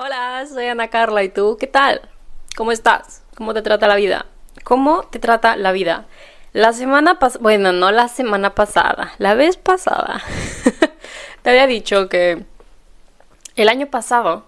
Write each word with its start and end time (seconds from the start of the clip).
Hola, 0.00 0.46
soy 0.46 0.66
Ana 0.66 0.86
Carla 0.86 1.24
y 1.24 1.28
tú, 1.28 1.56
¿qué 1.58 1.66
tal? 1.66 2.00
¿Cómo 2.56 2.70
estás? 2.70 3.24
¿Cómo 3.36 3.52
te 3.52 3.62
trata 3.62 3.88
la 3.88 3.96
vida? 3.96 4.26
¿Cómo 4.62 5.02
te 5.02 5.18
trata 5.18 5.56
la 5.56 5.72
vida? 5.72 6.06
La 6.52 6.72
semana 6.72 7.18
pasada, 7.18 7.42
bueno, 7.42 7.72
no 7.72 7.90
la 7.90 8.06
semana 8.06 8.54
pasada, 8.54 9.14
la 9.18 9.34
vez 9.34 9.56
pasada, 9.56 10.22
te 11.42 11.50
había 11.50 11.66
dicho 11.66 12.08
que 12.08 12.44
el 13.56 13.68
año 13.68 13.88
pasado 13.88 14.44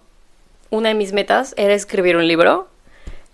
una 0.71 0.91
de 0.91 0.95
mis 0.95 1.12
metas 1.12 1.53
era 1.57 1.75
escribir 1.75 2.17
un 2.17 2.29
libro, 2.29 2.69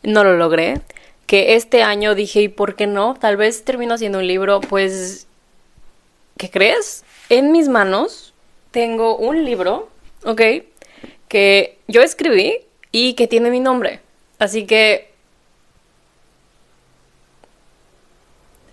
no 0.02 0.24
lo 0.24 0.38
logré, 0.38 0.80
que 1.26 1.54
este 1.54 1.82
año 1.82 2.14
dije, 2.14 2.40
¿y 2.40 2.48
por 2.48 2.76
qué 2.76 2.86
no? 2.86 3.12
Tal 3.12 3.36
vez 3.36 3.62
termino 3.62 3.92
haciendo 3.92 4.20
un 4.20 4.26
libro, 4.26 4.62
pues, 4.62 5.26
¿qué 6.38 6.50
crees? 6.50 7.04
En 7.28 7.52
mis 7.52 7.68
manos 7.68 8.32
tengo 8.70 9.18
un 9.18 9.44
libro, 9.44 9.90
¿ok? 10.24 10.40
Que 11.28 11.78
yo 11.88 12.02
escribí 12.02 12.58
y 12.92 13.14
que 13.14 13.26
tiene 13.26 13.50
mi 13.50 13.60
nombre. 13.60 14.00
Así 14.38 14.66
que 14.66 15.10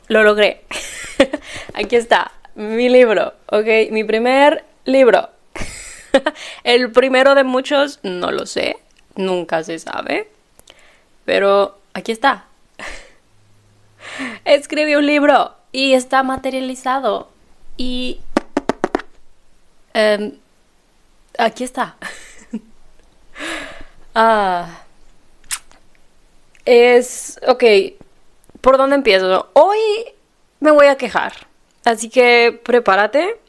lo 0.07 0.23
logré. 0.23 0.61
Aquí 1.73 1.95
está, 1.95 2.31
mi 2.55 2.89
libro, 2.89 3.33
¿ok? 3.47 3.91
Mi 3.91 4.03
primer 4.03 4.63
libro. 4.85 5.29
El 6.63 6.91
primero 6.91 7.35
de 7.35 7.43
muchos, 7.43 7.99
no 8.03 8.31
lo 8.31 8.45
sé, 8.45 8.77
nunca 9.15 9.63
se 9.63 9.79
sabe. 9.79 10.29
Pero 11.25 11.79
aquí 11.93 12.11
está. 12.11 12.45
Escribí 14.45 14.95
un 14.95 15.05
libro 15.05 15.55
y 15.71 15.93
está 15.93 16.23
materializado. 16.23 17.29
Y... 17.77 18.19
em, 19.93 20.33
aquí 21.37 21.63
está. 21.63 21.95
Ah. 24.15 24.83
Es... 26.65 27.39
Ok. 27.47 27.63
¿Por 28.61 28.77
dónde 28.77 28.95
empiezo? 28.95 29.49
Hoy 29.53 29.79
me 30.59 30.71
voy 30.71 30.87
a 30.87 30.95
quejar. 30.95 31.33
Así 31.83 32.09
que 32.09 32.59
prepárate. 32.63 33.39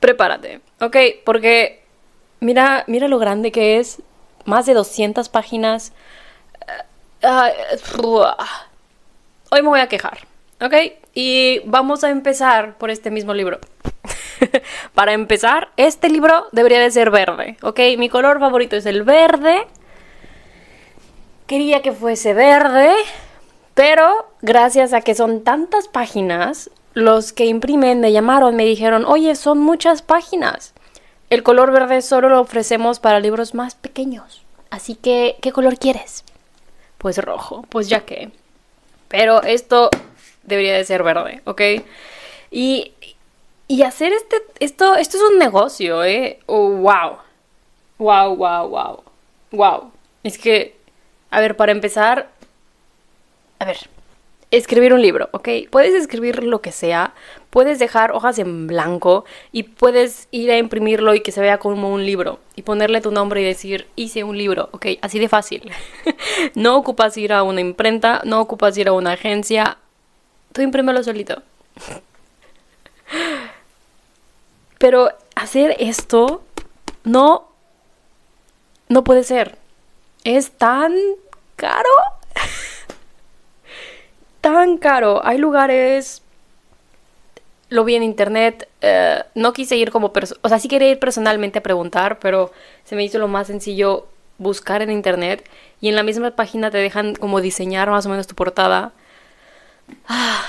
Prepárate. 0.00 0.60
Ok, 0.80 0.96
porque 1.24 1.82
mira, 2.40 2.84
mira 2.86 3.08
lo 3.08 3.18
grande 3.18 3.50
que 3.50 3.78
es. 3.78 4.00
Más 4.44 4.66
de 4.66 4.74
200 4.74 5.28
páginas. 5.28 5.92
Ah, 7.22 7.50
hoy 9.50 9.62
me 9.62 9.68
voy 9.68 9.80
a 9.80 9.88
quejar. 9.88 10.18
¿Ok? 10.60 10.74
Y 11.14 11.60
vamos 11.66 12.04
a 12.04 12.10
empezar 12.10 12.78
por 12.78 12.90
este 12.90 13.10
mismo 13.10 13.34
libro. 13.34 13.58
Para 14.94 15.12
empezar, 15.12 15.68
este 15.76 16.08
libro 16.08 16.46
debería 16.52 16.80
de 16.80 16.90
ser 16.90 17.10
verde. 17.10 17.56
¿Ok? 17.62 17.80
Mi 17.98 18.08
color 18.08 18.40
favorito 18.40 18.76
es 18.76 18.86
el 18.86 19.02
verde. 19.02 19.66
Quería 21.46 21.82
que 21.82 21.92
fuese 21.92 22.34
verde. 22.34 22.92
Pero 23.74 24.26
gracias 24.42 24.92
a 24.92 25.02
que 25.02 25.14
son 25.14 25.44
tantas 25.44 25.86
páginas, 25.86 26.70
los 26.94 27.32
que 27.32 27.46
imprimen 27.46 28.00
me 28.00 28.10
llamaron, 28.10 28.56
me 28.56 28.64
dijeron, 28.64 29.04
oye, 29.04 29.36
son 29.36 29.60
muchas 29.60 30.02
páginas. 30.02 30.74
El 31.30 31.42
color 31.42 31.70
verde 31.70 32.02
solo 32.02 32.28
lo 32.28 32.40
ofrecemos 32.40 32.98
para 32.98 33.20
libros 33.20 33.54
más 33.54 33.74
pequeños. 33.76 34.42
Así 34.70 34.94
que, 34.96 35.36
¿qué 35.40 35.52
color 35.52 35.78
quieres? 35.78 36.24
Pues 36.98 37.18
rojo, 37.18 37.64
pues 37.68 37.88
ya 37.88 38.00
que. 38.00 38.32
Pero 39.08 39.42
esto 39.42 39.90
debería 40.42 40.74
de 40.74 40.84
ser 40.84 41.02
verde, 41.02 41.42
¿ok? 41.44 41.62
Y, 42.50 42.94
y 43.68 43.82
hacer 43.82 44.12
este, 44.14 44.36
esto, 44.60 44.96
esto 44.96 45.18
es 45.18 45.22
un 45.22 45.38
negocio, 45.38 46.02
¿eh? 46.02 46.40
Wow. 46.46 47.18
Wow, 47.98 48.34
wow, 48.34 48.68
wow. 48.68 49.02
Wow. 49.52 49.92
Es 50.24 50.38
que, 50.38 50.74
a 51.30 51.40
ver, 51.40 51.56
para 51.56 51.72
empezar, 51.72 52.30
a 53.58 53.64
ver, 53.66 53.76
escribir 54.50 54.94
un 54.94 55.02
libro, 55.02 55.28
¿ok? 55.32 55.48
Puedes 55.70 55.92
escribir 55.94 56.42
lo 56.42 56.62
que 56.62 56.72
sea, 56.72 57.12
puedes 57.50 57.78
dejar 57.78 58.12
hojas 58.12 58.38
en 58.38 58.66
blanco 58.66 59.26
y 59.52 59.64
puedes 59.64 60.28
ir 60.30 60.50
a 60.50 60.56
imprimirlo 60.56 61.14
y 61.14 61.20
que 61.20 61.32
se 61.32 61.42
vea 61.42 61.58
como 61.58 61.92
un 61.92 62.06
libro 62.06 62.40
y 62.56 62.62
ponerle 62.62 63.02
tu 63.02 63.10
nombre 63.10 63.42
y 63.42 63.44
decir, 63.44 63.86
hice 63.96 64.24
un 64.24 64.38
libro, 64.38 64.70
¿ok? 64.72 64.86
Así 65.02 65.18
de 65.18 65.28
fácil. 65.28 65.70
no 66.54 66.76
ocupas 66.76 67.16
ir 67.18 67.34
a 67.34 67.42
una 67.42 67.60
imprenta, 67.60 68.22
no 68.24 68.40
ocupas 68.40 68.78
ir 68.78 68.88
a 68.88 68.92
una 68.92 69.12
agencia, 69.12 69.76
tú 70.52 70.62
imprímelo 70.62 71.02
solito. 71.02 71.42
Pero 74.78 75.10
hacer 75.34 75.76
esto 75.78 76.42
no, 77.04 77.48
no 78.88 79.04
puede 79.04 79.24
ser. 79.24 79.58
Es 80.24 80.52
tan 80.52 80.94
caro. 81.56 81.88
tan 84.40 84.78
caro. 84.78 85.24
Hay 85.24 85.38
lugares 85.38 86.22
lo 87.70 87.84
vi 87.84 87.94
en 87.94 88.02
internet, 88.02 88.68
eh, 88.80 89.22
no 89.34 89.52
quise 89.52 89.76
ir 89.76 89.90
como 89.90 90.12
persona, 90.12 90.40
o 90.42 90.48
sea, 90.48 90.58
sí 90.58 90.68
quería 90.68 90.90
ir 90.90 90.98
personalmente 90.98 91.58
a 91.58 91.62
preguntar, 91.62 92.18
pero 92.18 92.52
se 92.84 92.96
me 92.96 93.04
hizo 93.04 93.18
lo 93.18 93.28
más 93.28 93.46
sencillo 93.46 94.06
buscar 94.38 94.82
en 94.82 94.90
internet 94.90 95.48
y 95.80 95.88
en 95.88 95.96
la 95.96 96.02
misma 96.02 96.30
página 96.30 96.70
te 96.70 96.78
dejan 96.78 97.14
como 97.14 97.40
diseñar 97.40 97.90
más 97.90 98.06
o 98.06 98.08
menos 98.08 98.26
tu 98.26 98.34
portada. 98.34 98.92
Ah, 100.08 100.44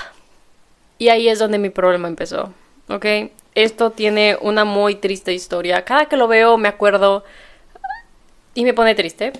y 0.98 1.08
ahí 1.08 1.28
es 1.28 1.38
donde 1.38 1.58
mi 1.58 1.70
problema 1.70 2.08
empezó, 2.08 2.52
¿ok? 2.88 3.06
Esto 3.54 3.90
tiene 3.90 4.36
una 4.40 4.64
muy 4.64 4.94
triste 4.94 5.32
historia. 5.32 5.84
Cada 5.84 6.06
que 6.06 6.16
lo 6.16 6.28
veo 6.28 6.56
me 6.56 6.68
acuerdo 6.68 7.24
y 8.54 8.64
me 8.64 8.74
pone 8.74 8.94
triste. 8.94 9.32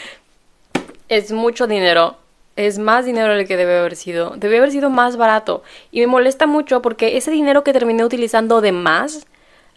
es 1.08 1.32
mucho 1.32 1.66
dinero 1.66 2.16
es 2.56 2.78
más 2.78 3.04
dinero 3.06 3.32
el 3.32 3.46
que 3.46 3.56
debe 3.56 3.78
haber 3.78 3.96
sido. 3.96 4.34
Debe 4.36 4.58
haber 4.58 4.70
sido 4.70 4.90
más 4.90 5.16
barato. 5.16 5.62
Y 5.90 6.00
me 6.00 6.06
molesta 6.06 6.46
mucho 6.46 6.82
porque 6.82 7.16
ese 7.16 7.30
dinero 7.30 7.64
que 7.64 7.72
terminé 7.72 8.04
utilizando 8.04 8.60
de 8.60 8.72
más, 8.72 9.26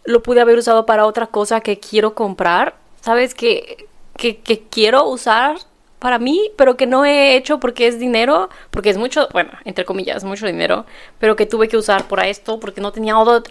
lo 0.04 0.22
pude 0.22 0.40
haber 0.40 0.58
usado 0.58 0.86
para 0.86 1.06
otra 1.06 1.26
cosa 1.26 1.60
que 1.60 1.78
quiero 1.78 2.14
comprar. 2.14 2.76
¿Sabes? 3.00 3.34
Que, 3.34 3.86
que, 4.16 4.38
que 4.38 4.62
quiero 4.62 5.08
usar 5.08 5.56
para 5.98 6.18
mí, 6.18 6.50
pero 6.56 6.76
que 6.76 6.86
no 6.86 7.04
he 7.04 7.36
hecho 7.36 7.58
porque 7.58 7.86
es 7.86 7.98
dinero, 7.98 8.50
porque 8.70 8.90
es 8.90 8.98
mucho, 8.98 9.28
bueno, 9.32 9.50
entre 9.64 9.84
comillas, 9.84 10.24
mucho 10.24 10.46
dinero, 10.46 10.86
pero 11.18 11.36
que 11.36 11.46
tuve 11.46 11.68
que 11.68 11.76
usar 11.76 12.06
para 12.06 12.28
esto 12.28 12.60
porque 12.60 12.80
no 12.80 12.92
tenía 12.92 13.18
otro. 13.18 13.42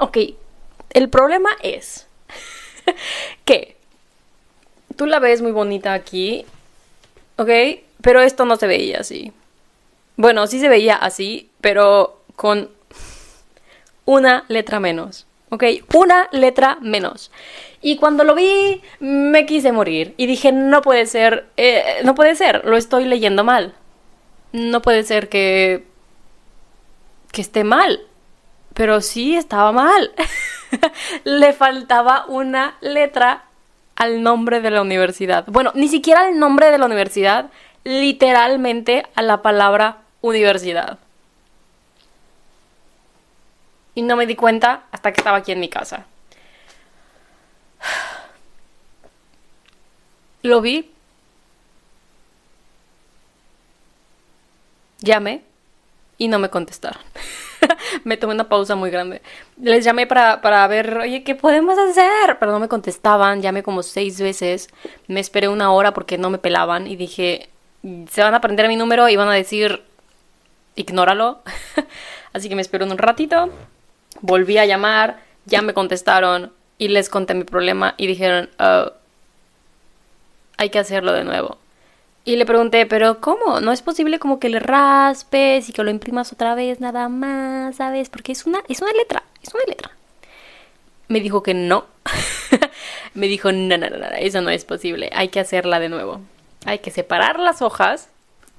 Ok, 0.00 0.18
el 0.90 1.08
problema 1.08 1.50
es 1.62 2.06
que 3.44 3.76
tú 4.96 5.06
la 5.06 5.20
ves 5.20 5.40
muy 5.42 5.52
bonita 5.52 5.92
aquí, 5.92 6.44
¿ok? 7.36 7.50
Pero 8.02 8.20
esto 8.20 8.44
no 8.44 8.56
se 8.56 8.66
veía 8.66 9.00
así. 9.00 9.32
Bueno, 10.16 10.46
sí 10.48 10.58
se 10.58 10.68
veía 10.68 10.96
así, 10.96 11.50
pero 11.60 12.20
con 12.34 12.70
una 14.04 14.44
letra 14.48 14.80
menos. 14.80 15.27
¿Ok? 15.50 15.64
Una 15.94 16.28
letra 16.32 16.78
menos. 16.80 17.30
Y 17.80 17.96
cuando 17.96 18.24
lo 18.24 18.34
vi, 18.34 18.82
me 19.00 19.46
quise 19.46 19.72
morir. 19.72 20.14
Y 20.16 20.26
dije, 20.26 20.52
no 20.52 20.82
puede 20.82 21.06
ser, 21.06 21.46
eh, 21.56 22.00
no 22.04 22.14
puede 22.14 22.34
ser, 22.34 22.64
lo 22.64 22.76
estoy 22.76 23.04
leyendo 23.04 23.44
mal. 23.44 23.74
No 24.52 24.82
puede 24.82 25.02
ser 25.04 25.28
que... 25.28 25.86
que 27.32 27.40
esté 27.40 27.64
mal. 27.64 28.00
Pero 28.74 29.00
sí 29.00 29.36
estaba 29.36 29.72
mal. 29.72 30.12
Le 31.24 31.52
faltaba 31.52 32.24
una 32.28 32.76
letra 32.80 33.44
al 33.96 34.22
nombre 34.22 34.60
de 34.60 34.70
la 34.70 34.82
universidad. 34.82 35.44
Bueno, 35.48 35.72
ni 35.74 35.88
siquiera 35.88 36.28
el 36.28 36.38
nombre 36.38 36.70
de 36.70 36.78
la 36.78 36.86
universidad, 36.86 37.50
literalmente 37.84 39.04
a 39.14 39.22
la 39.22 39.42
palabra 39.42 39.98
universidad. 40.20 40.98
Y 43.98 44.02
no 44.02 44.14
me 44.14 44.26
di 44.26 44.36
cuenta 44.36 44.84
hasta 44.92 45.12
que 45.12 45.20
estaba 45.20 45.38
aquí 45.38 45.50
en 45.50 45.58
mi 45.58 45.68
casa. 45.68 46.06
Lo 50.42 50.60
vi. 50.60 50.92
Llamé 55.00 55.42
y 56.16 56.28
no 56.28 56.38
me 56.38 56.48
contestaron. 56.48 57.02
me 58.04 58.16
tomé 58.16 58.34
una 58.34 58.48
pausa 58.48 58.76
muy 58.76 58.90
grande. 58.90 59.20
Les 59.60 59.84
llamé 59.84 60.06
para, 60.06 60.42
para, 60.42 60.64
ver, 60.68 60.98
oye, 60.98 61.24
¿qué 61.24 61.34
podemos 61.34 61.76
hacer? 61.76 62.38
Pero 62.38 62.52
no 62.52 62.60
me 62.60 62.68
contestaban. 62.68 63.42
Llamé 63.42 63.64
como 63.64 63.82
seis 63.82 64.20
veces. 64.20 64.68
Me 65.08 65.18
esperé 65.18 65.48
una 65.48 65.72
hora 65.72 65.92
porque 65.92 66.18
no 66.18 66.30
me 66.30 66.38
pelaban 66.38 66.86
y 66.86 66.94
dije, 66.94 67.48
se 68.08 68.22
van 68.22 68.34
a 68.34 68.36
aprender 68.36 68.68
mi 68.68 68.76
número 68.76 69.08
y 69.08 69.16
van 69.16 69.26
a 69.26 69.34
decir, 69.34 69.82
ignóralo. 70.76 71.42
Así 72.32 72.48
que 72.48 72.54
me 72.54 72.62
espero 72.62 72.86
un 72.86 72.96
ratito. 72.96 73.50
Volví 74.20 74.58
a 74.58 74.66
llamar, 74.66 75.20
ya 75.46 75.62
me 75.62 75.74
contestaron 75.74 76.52
y 76.78 76.88
les 76.88 77.08
conté 77.08 77.34
mi 77.34 77.44
problema 77.44 77.94
y 77.96 78.06
dijeron, 78.06 78.50
oh, 78.58 78.92
hay 80.56 80.70
que 80.70 80.78
hacerlo 80.78 81.12
de 81.12 81.24
nuevo. 81.24 81.58
Y 82.24 82.36
le 82.36 82.44
pregunté, 82.44 82.84
pero 82.84 83.20
¿cómo? 83.20 83.60
¿No 83.60 83.72
es 83.72 83.80
posible 83.80 84.18
como 84.18 84.38
que 84.38 84.50
le 84.50 84.60
raspes 84.60 85.68
y 85.68 85.72
que 85.72 85.82
lo 85.82 85.90
imprimas 85.90 86.32
otra 86.32 86.54
vez 86.54 86.78
nada 86.78 87.08
más, 87.08 87.76
¿sabes? 87.76 88.10
Porque 88.10 88.32
es 88.32 88.44
una, 88.44 88.60
es 88.68 88.82
una 88.82 88.92
letra, 88.92 89.22
es 89.42 89.54
una 89.54 89.64
letra. 89.66 89.92
Me 91.08 91.20
dijo 91.20 91.42
que 91.42 91.54
no. 91.54 91.86
Me 93.14 93.28
dijo, 93.28 93.50
no, 93.50 93.78
no, 93.78 93.88
no, 93.88 93.96
no, 93.96 94.06
eso 94.18 94.42
no 94.42 94.50
es 94.50 94.64
posible. 94.64 95.10
Hay 95.14 95.28
que 95.28 95.40
hacerla 95.40 95.80
de 95.80 95.88
nuevo. 95.88 96.20
Hay 96.66 96.80
que 96.80 96.90
separar 96.90 97.38
las 97.38 97.62
hojas 97.62 98.10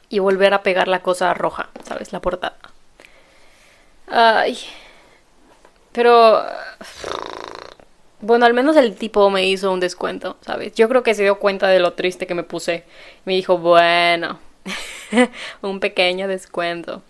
y 0.09 0.19
volver 0.19 0.53
a 0.55 0.63
pegar 0.63 0.87
la 0.87 1.03
cosa 1.03 1.33
roja, 1.35 1.69
¿sabes? 1.83 2.11
La 2.11 2.21
portada. 2.21 2.57
Ay. 4.07 4.57
Pero... 5.91 6.43
Bueno, 8.21 8.45
al 8.45 8.53
menos 8.53 8.75
el 8.75 8.97
tipo 8.97 9.29
me 9.29 9.47
hizo 9.47 9.71
un 9.71 9.79
descuento, 9.79 10.35
¿sabes? 10.41 10.75
Yo 10.75 10.89
creo 10.89 11.03
que 11.03 11.13
se 11.13 11.23
dio 11.23 11.39
cuenta 11.39 11.69
de 11.69 11.79
lo 11.79 11.93
triste 11.93 12.27
que 12.27 12.35
me 12.35 12.43
puse. 12.43 12.83
Me 13.23 13.33
dijo, 13.33 13.57
bueno, 13.57 14.39
un 15.61 15.79
pequeño 15.79 16.27
descuento. 16.27 17.01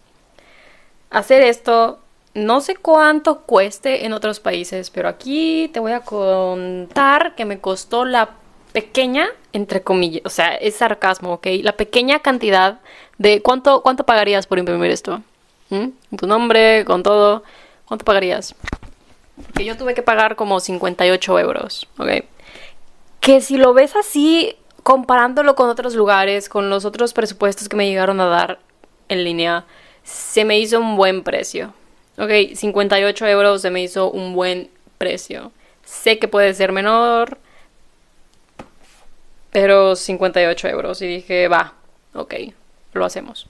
Hacer 1.10 1.42
esto, 1.42 1.98
no 2.36 2.62
sé 2.62 2.76
cuánto 2.76 3.42
cueste 3.42 4.06
en 4.06 4.14
otros 4.14 4.40
países, 4.40 4.92
pero 4.92 5.10
aquí 5.10 5.70
te 5.74 5.80
voy 5.80 5.94
a 5.94 6.02
contar 6.02 7.34
que 7.34 7.46
me 7.46 7.60
costó 7.60 8.06
la 8.06 8.36
pequeña, 8.72 9.30
entre 9.52 9.82
comillas, 9.82 10.22
o 10.26 10.30
sea, 10.30 10.56
es 10.56 10.76
sarcasmo, 10.76 11.34
¿ok? 11.34 11.48
La 11.64 11.74
pequeña 11.74 12.20
cantidad 12.20 12.80
de 13.18 13.42
cuánto, 13.42 13.82
cuánto 13.82 14.06
pagarías 14.06 14.46
por 14.48 14.60
imprimir 14.60 14.92
esto. 14.92 15.22
¿Mm? 15.70 15.90
Tu 16.16 16.28
nombre, 16.28 16.86
con 16.86 17.04
todo, 17.04 17.44
¿cuánto 17.90 18.06
pagarías? 18.06 18.56
que 19.56 19.66
yo 19.66 19.78
tuve 19.78 19.94
que 19.94 20.02
pagar 20.02 20.36
como 20.36 20.60
58 20.60 21.40
euros, 21.40 21.88
¿ok? 21.98 22.24
Que 23.20 23.42
si 23.42 23.58
lo 23.58 23.74
ves 23.74 23.96
así, 23.96 24.56
comparándolo 24.84 25.56
con 25.56 25.70
otros 25.70 25.96
lugares, 25.96 26.50
con 26.50 26.70
los 26.70 26.86
otros 26.86 27.14
presupuestos 27.14 27.70
que 27.70 27.76
me 27.76 27.88
llegaron 27.88 28.20
a 28.22 28.26
dar 28.26 28.60
en 29.08 29.24
línea, 29.24 29.66
se 30.04 30.46
me 30.46 30.60
hizo 30.60 30.80
un 30.80 30.96
buen 30.96 31.24
precio. 31.24 31.74
Ok, 32.18 32.56
58 32.56 33.28
euros 33.28 33.62
se 33.62 33.70
me 33.70 33.82
hizo 33.82 34.12
un 34.12 34.34
buen 34.34 34.70
precio. 34.98 35.52
Sé 35.84 36.20
que 36.20 36.28
puede 36.28 36.54
ser 36.54 36.72
menor, 36.72 37.38
pero 39.52 39.96
58 39.96 40.68
euros. 40.68 41.02
Y 41.02 41.08
dije, 41.08 41.48
va, 41.48 41.74
ok, 42.14 42.36
lo 42.94 43.06
hacemos. 43.06 43.48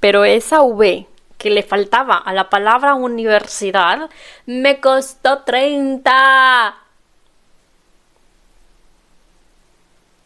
Pero 0.00 0.24
esa 0.24 0.62
V 0.62 1.06
que 1.38 1.50
le 1.50 1.62
faltaba 1.62 2.16
a 2.16 2.32
la 2.32 2.50
palabra 2.50 2.94
universidad 2.94 4.10
me 4.46 4.80
costó 4.80 5.44
30. 5.44 6.76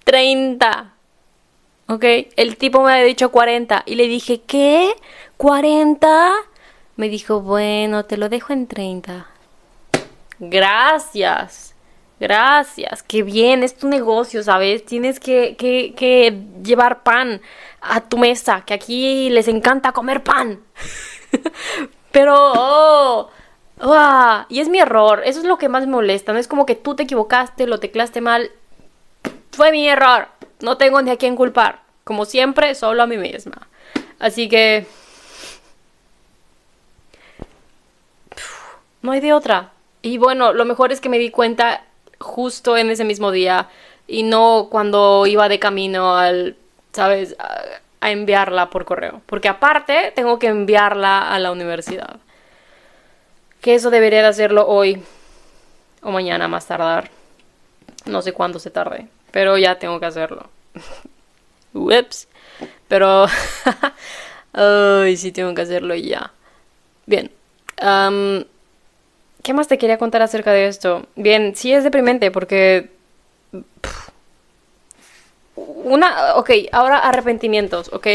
30. 0.05 0.93
¿Ok? 1.89 2.05
El 2.37 2.57
tipo 2.57 2.83
me 2.83 2.93
había 2.93 3.05
dicho 3.05 3.31
40 3.31 3.83
y 3.87 3.95
le 3.95 4.09
dije, 4.09 4.41
¿qué? 4.41 4.95
¿40? 5.39 6.33
Me 6.97 7.09
dijo, 7.09 7.41
bueno, 7.41 8.05
te 8.05 8.17
lo 8.17 8.29
dejo 8.29 8.53
en 8.53 8.67
30. 8.67 9.27
Gracias. 10.39 11.72
Gracias. 12.23 13.03
Qué 13.03 13.25
bien, 13.25 13.65
es 13.65 13.77
tu 13.77 13.89
negocio, 13.89 14.45
¿sabes? 14.45 14.87
Tienes 14.87 15.19
que, 15.19 15.57
que, 15.57 16.39
llevar 16.63 17.03
pan 17.03 17.41
a 17.81 18.01
tu 18.01 18.17
mesa, 18.17 18.63
que 18.65 18.75
aquí 18.75 19.29
les 19.29 19.49
encanta 19.49 19.91
comer 19.91 20.23
pan. 20.23 20.61
Pero, 22.13 22.37
oh, 22.37 23.29
oh, 23.81 24.45
y 24.49 24.61
es 24.61 24.69
mi 24.69 24.79
error, 24.79 25.23
eso 25.25 25.41
es 25.41 25.45
lo 25.45 25.59
que 25.59 25.69
más 25.69 25.85
me 25.85 25.91
molesta, 25.91 26.33
no 26.33 26.39
es 26.39 26.47
como 26.47 26.65
que 26.65 26.77
tú 26.77 26.95
te 26.95 27.03
equivocaste, 27.03 27.67
lo 27.67 27.81
teclaste 27.81 28.21
mal, 28.21 28.53
fue 29.51 29.73
mi 29.73 29.89
error, 29.89 30.29
no 30.61 30.77
tengo 30.77 31.03
ni 31.03 31.11
a 31.11 31.17
quién 31.17 31.35
culpar, 31.35 31.81
como 32.05 32.25
siempre, 32.25 32.77
solo 32.77 33.03
a 33.03 33.09
mí 33.09 33.17
misma. 33.17 33.67
Así 34.21 34.49
que... 34.49 34.87
No 39.03 39.11
hay 39.11 39.19
de 39.19 39.33
otra. 39.33 39.73
Y 40.03 40.19
bueno, 40.19 40.53
lo 40.53 40.65
mejor 40.65 40.93
es 40.93 41.01
que 41.01 41.09
me 41.09 41.19
di 41.19 41.31
cuenta 41.31 41.83
justo 42.23 42.77
en 42.77 42.91
ese 42.91 43.05
mismo 43.05 43.31
día 43.31 43.69
y 44.07 44.23
no 44.23 44.69
cuando 44.71 45.27
iba 45.27 45.49
de 45.49 45.59
camino 45.59 46.17
al 46.17 46.57
¿sabes? 46.93 47.35
A, 47.39 48.11
enviarla 48.11 48.69
por 48.71 48.85
correo. 48.85 49.23
Porque 49.27 49.49
aparte 49.49 50.13
tengo 50.15 50.39
que 50.39 50.49
enviarla 50.49 51.33
a 51.33 51.39
la 51.39 51.53
universidad. 51.53 52.17
Que 53.61 53.75
eso 53.75 53.91
debería 53.91 54.23
de 54.23 54.29
hacerlo 54.29 54.67
hoy 54.67 55.03
o 56.03 56.11
mañana 56.11 56.49
más 56.49 56.67
tardar. 56.67 57.11
No 58.05 58.23
sé 58.23 58.33
cuándo 58.33 58.59
se 58.59 58.71
tarde, 58.71 59.07
pero 59.31 59.57
ya 59.57 59.79
tengo 59.79 60.01
que 60.01 60.07
hacerlo. 60.07 60.51
Ups. 61.75 62.29
Pero... 62.89 63.27
Ay, 64.53 65.17
sí 65.17 65.33
tengo 65.33 65.55
que 65.55 65.63
hacerlo 65.63 65.95
ya. 65.95 66.33
Bien. 67.07 67.31
¿Qué 69.43 69.53
más 69.55 69.69
te 69.69 69.79
quería 69.79 69.99
contar 69.99 70.23
acerca 70.23 70.53
de 70.53 70.69
esto? 70.69 71.07
Bien, 71.17 71.55
sí 71.57 71.73
es 71.73 71.85
deprimente 71.85 72.31
porque 72.31 72.91
una, 75.57 76.37
ok, 76.37 76.51
ahora 76.73 76.99
arrepentimientos, 76.99 77.91
ok. 77.93 78.07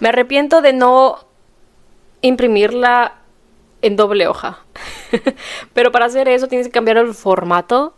Me 0.00 0.08
arrepiento 0.08 0.60
de 0.62 0.72
no 0.72 1.18
imprimirla 2.22 3.14
en 3.82 3.96
doble 3.96 4.26
hoja. 4.26 4.60
Pero 5.74 5.92
para 5.92 6.06
hacer 6.06 6.28
eso 6.28 6.48
tienes 6.48 6.66
que 6.66 6.72
cambiar 6.72 6.96
el 6.96 7.14
formato. 7.14 7.94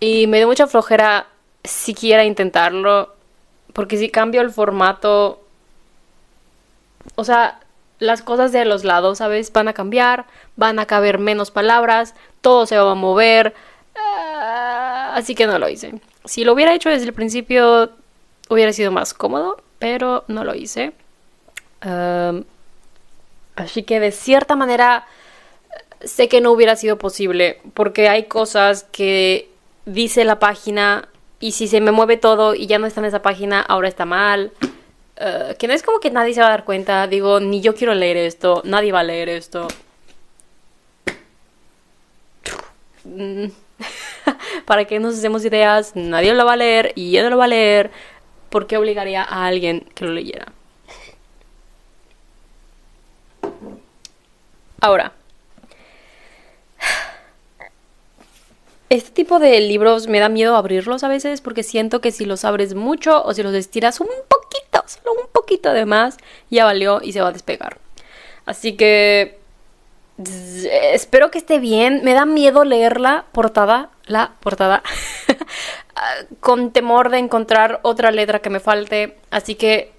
Y 0.00 0.26
me 0.26 0.38
dio 0.38 0.46
mucha 0.46 0.66
flojera 0.66 1.28
siquiera 1.64 2.24
intentarlo. 2.24 3.14
Porque 3.72 3.96
si 3.96 4.10
cambio 4.10 4.40
el 4.40 4.50
formato. 4.50 5.40
O 7.14 7.24
sea, 7.24 7.60
las 7.98 8.22
cosas 8.22 8.52
de 8.52 8.64
los 8.64 8.84
lados, 8.84 9.18
¿sabes? 9.18 9.52
Van 9.52 9.68
a 9.68 9.72
cambiar, 9.72 10.26
van 10.56 10.78
a 10.78 10.86
caber 10.86 11.18
menos 11.18 11.50
palabras, 11.50 12.14
todo 12.40 12.66
se 12.66 12.78
va 12.78 12.92
a 12.92 12.94
mover. 12.94 13.54
Ah, 13.96 15.12
así 15.14 15.34
que 15.34 15.46
no 15.46 15.58
lo 15.58 15.68
hice. 15.68 16.00
Si 16.24 16.44
lo 16.44 16.52
hubiera 16.52 16.74
hecho 16.74 16.90
desde 16.90 17.06
el 17.06 17.12
principio, 17.12 17.90
hubiera 18.48 18.72
sido 18.72 18.92
más 18.92 19.14
cómodo, 19.14 19.62
pero 19.78 20.24
no 20.28 20.44
lo 20.44 20.54
hice. 20.54 20.92
así 23.56 23.82
que 23.82 24.00
de 24.00 24.12
cierta 24.12 24.56
manera 24.56 25.06
sé 26.00 26.28
que 26.28 26.40
no 26.40 26.52
hubiera 26.52 26.76
sido 26.76 26.98
posible, 26.98 27.60
porque 27.74 28.08
hay 28.08 28.24
cosas 28.24 28.84
que 28.84 29.50
dice 29.84 30.24
la 30.24 30.38
página 30.38 31.08
y 31.40 31.52
si 31.52 31.68
se 31.68 31.80
me 31.80 31.92
mueve 31.92 32.16
todo 32.16 32.54
y 32.54 32.66
ya 32.66 32.78
no 32.78 32.86
está 32.86 33.00
en 33.00 33.06
esa 33.06 33.22
página, 33.22 33.60
ahora 33.60 33.88
está 33.88 34.04
mal. 34.04 34.52
Eh, 35.20 35.56
que 35.58 35.66
no 35.68 35.74
es 35.74 35.82
como 35.82 36.00
que 36.00 36.10
nadie 36.10 36.34
se 36.34 36.40
va 36.40 36.46
a 36.48 36.50
dar 36.50 36.64
cuenta. 36.64 37.06
Digo, 37.06 37.40
ni 37.40 37.60
yo 37.60 37.74
quiero 37.74 37.94
leer 37.94 38.16
esto, 38.16 38.62
nadie 38.64 38.92
va 38.92 39.00
a 39.00 39.04
leer 39.04 39.28
esto. 39.28 39.68
Mm. 43.04 43.46
Para 44.66 44.84
que 44.84 44.98
nos 45.00 45.16
hacemos 45.16 45.44
ideas, 45.44 45.92
nadie 45.94 46.34
lo 46.34 46.44
va 46.44 46.52
a 46.54 46.56
leer 46.56 46.92
y 46.94 47.10
yo 47.12 47.22
no 47.22 47.30
lo 47.30 47.38
va 47.38 47.44
a 47.44 47.48
leer. 47.48 47.90
¿por 48.50 48.66
qué 48.66 48.76
obligaría 48.76 49.22
a 49.22 49.46
alguien 49.46 49.86
que 49.94 50.04
lo 50.04 50.12
leyera? 50.12 50.52
Ahora, 54.80 55.12
este 58.90 59.10
tipo 59.10 59.38
de 59.38 59.60
libros 59.60 60.06
me 60.06 60.18
da 60.18 60.28
miedo 60.28 60.56
abrirlos 60.56 61.04
a 61.04 61.08
veces 61.08 61.40
porque 61.40 61.62
siento 61.62 62.00
que 62.00 62.10
si 62.10 62.24
los 62.24 62.44
abres 62.44 62.74
mucho 62.74 63.22
o 63.24 63.34
si 63.34 63.42
los 63.42 63.54
estiras 63.54 64.00
un 64.00 64.08
poquito, 64.28 64.84
solo 64.86 65.20
un 65.20 65.28
poquito 65.32 65.72
de 65.72 65.84
más, 65.84 66.16
ya 66.50 66.64
valió 66.64 67.00
y 67.02 67.12
se 67.12 67.20
va 67.20 67.28
a 67.28 67.32
despegar. 67.32 67.78
Así 68.46 68.76
que 68.76 69.38
espero 70.92 71.30
que 71.30 71.38
esté 71.38 71.58
bien. 71.58 72.00
Me 72.04 72.14
da 72.14 72.24
miedo 72.24 72.64
leer 72.64 73.00
la 73.00 73.26
portada, 73.32 73.90
la 74.06 74.32
portada, 74.40 74.82
con 76.40 76.72
temor 76.72 77.10
de 77.10 77.18
encontrar 77.18 77.80
otra 77.82 78.10
letra 78.10 78.40
que 78.40 78.50
me 78.50 78.60
falte. 78.60 79.16
Así 79.30 79.54
que, 79.54 79.92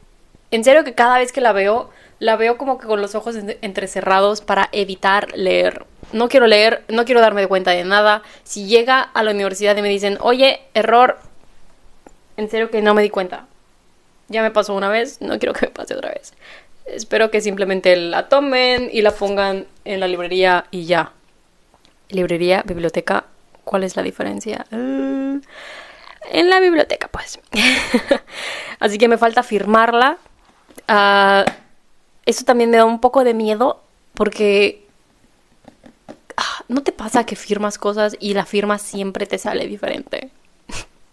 en 0.51 0.63
serio 0.63 0.83
que 0.83 0.93
cada 0.93 1.17
vez 1.17 1.31
que 1.31 1.41
la 1.41 1.53
veo, 1.53 1.89
la 2.19 2.35
veo 2.35 2.57
como 2.57 2.77
que 2.77 2.87
con 2.87 3.01
los 3.01 3.15
ojos 3.15 3.35
entrecerrados 3.61 4.41
para 4.41 4.69
evitar 4.71 5.35
leer. 5.37 5.85
No 6.11 6.27
quiero 6.27 6.47
leer, 6.47 6.83
no 6.89 7.05
quiero 7.05 7.21
darme 7.21 7.47
cuenta 7.47 7.71
de 7.71 7.85
nada. 7.85 8.23
Si 8.43 8.67
llega 8.67 9.01
a 9.01 9.23
la 9.23 9.31
universidad 9.31 9.75
y 9.77 9.81
me 9.81 9.89
dicen, 9.89 10.17
oye, 10.21 10.61
error, 10.73 11.19
en 12.37 12.49
serio 12.49 12.69
que 12.69 12.81
no 12.81 12.93
me 12.93 13.01
di 13.01 13.09
cuenta. 13.09 13.47
Ya 14.27 14.41
me 14.41 14.51
pasó 14.51 14.75
una 14.75 14.89
vez, 14.89 15.21
no 15.21 15.39
quiero 15.39 15.53
que 15.53 15.67
me 15.67 15.71
pase 15.71 15.95
otra 15.95 16.11
vez. 16.11 16.33
Espero 16.85 17.31
que 17.31 17.41
simplemente 17.41 17.95
la 17.95 18.29
tomen 18.29 18.89
y 18.91 19.01
la 19.01 19.11
pongan 19.11 19.65
en 19.85 19.99
la 19.99 20.07
librería 20.07 20.65
y 20.71 20.85
ya. 20.85 21.13
Librería, 22.09 22.63
biblioteca, 22.65 23.25
¿cuál 23.63 23.83
es 23.83 23.95
la 23.95 24.03
diferencia? 24.03 24.65
Uh, 24.71 25.39
en 26.31 26.49
la 26.49 26.59
biblioteca, 26.59 27.07
pues. 27.07 27.39
Así 28.79 28.97
que 28.97 29.07
me 29.07 29.17
falta 29.17 29.43
firmarla. 29.43 30.17
Uh, 30.87 31.49
eso 32.29 32.45
también 32.45 32.69
me 32.69 32.77
da 32.77 32.85
un 32.85 33.01
poco 33.01 33.23
de 33.23 33.33
miedo 33.33 33.81
porque 34.13 34.85
ah, 36.37 36.63
¿no 36.67 36.83
te 36.83 36.91
pasa 36.91 37.25
que 37.25 37.35
firmas 37.35 37.77
cosas 37.77 38.15
y 38.19 38.33
la 38.33 38.45
firma 38.45 38.77
siempre 38.77 39.25
te 39.25 39.37
sale 39.37 39.67
diferente? 39.67 40.29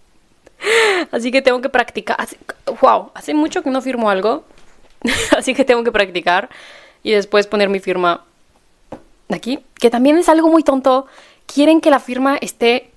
Así 1.10 1.30
que 1.30 1.42
tengo 1.42 1.60
que 1.60 1.68
practicar. 1.68 2.16
wow, 2.80 3.10
hace 3.14 3.34
mucho 3.34 3.62
que 3.62 3.70
no 3.70 3.80
firmo 3.80 4.10
algo. 4.10 4.44
Así 5.36 5.54
que 5.54 5.64
tengo 5.64 5.84
que 5.84 5.92
practicar 5.92 6.48
y 7.02 7.12
después 7.12 7.46
poner 7.46 7.68
mi 7.68 7.80
firma 7.80 8.24
aquí. 9.28 9.60
Que 9.74 9.90
también 9.90 10.18
es 10.18 10.28
algo 10.28 10.48
muy 10.48 10.62
tonto. 10.62 11.06
Quieren 11.46 11.80
que 11.80 11.90
la 11.90 12.00
firma 12.00 12.36
esté 12.36 12.90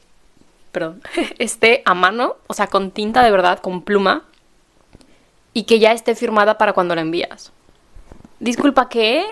perdón, 0.71 1.01
esté 1.39 1.81
a 1.85 1.93
mano, 1.93 2.35
o 2.47 2.53
sea, 2.53 2.67
con 2.67 2.91
tinta 2.91 3.23
de 3.23 3.31
verdad, 3.31 3.59
con 3.59 3.81
pluma, 3.81 4.23
y 5.53 5.63
que 5.63 5.79
ya 5.79 5.91
esté 5.91 6.15
firmada 6.15 6.57
para 6.57 6.73
cuando 6.73 6.95
la 6.95 7.01
envías. 7.01 7.51
Disculpa, 8.39 8.88
¿qué? 8.89 9.25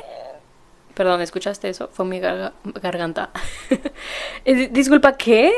Perdón, 0.94 1.22
¿escuchaste 1.22 1.70
eso? 1.70 1.90
Fue 1.92 2.06
mi 2.06 2.20
garganta. 2.20 3.30
Disculpa, 4.72 5.16
¿qué? 5.16 5.54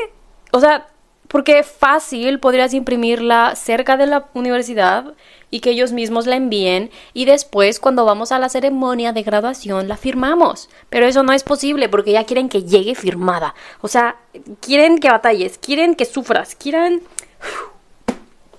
O 0.52 0.60
sea, 0.60 0.86
porque 1.30 1.62
fácil 1.62 2.40
podrías 2.40 2.74
imprimirla 2.74 3.54
cerca 3.54 3.96
de 3.96 4.06
la 4.06 4.26
universidad 4.34 5.14
y 5.48 5.60
que 5.60 5.70
ellos 5.70 5.92
mismos 5.92 6.26
la 6.26 6.34
envíen 6.34 6.90
y 7.12 7.24
después 7.24 7.78
cuando 7.78 8.04
vamos 8.04 8.32
a 8.32 8.38
la 8.40 8.48
ceremonia 8.48 9.12
de 9.12 9.22
graduación 9.22 9.86
la 9.86 9.96
firmamos. 9.96 10.68
Pero 10.88 11.06
eso 11.06 11.22
no 11.22 11.32
es 11.32 11.44
posible 11.44 11.88
porque 11.88 12.12
ya 12.12 12.24
quieren 12.24 12.48
que 12.48 12.64
llegue 12.64 12.96
firmada. 12.96 13.54
O 13.80 13.86
sea, 13.86 14.16
quieren 14.60 14.98
que 14.98 15.08
batalles, 15.08 15.56
quieren 15.58 15.94
que 15.94 16.04
sufras, 16.04 16.54
quieren... 16.54 17.02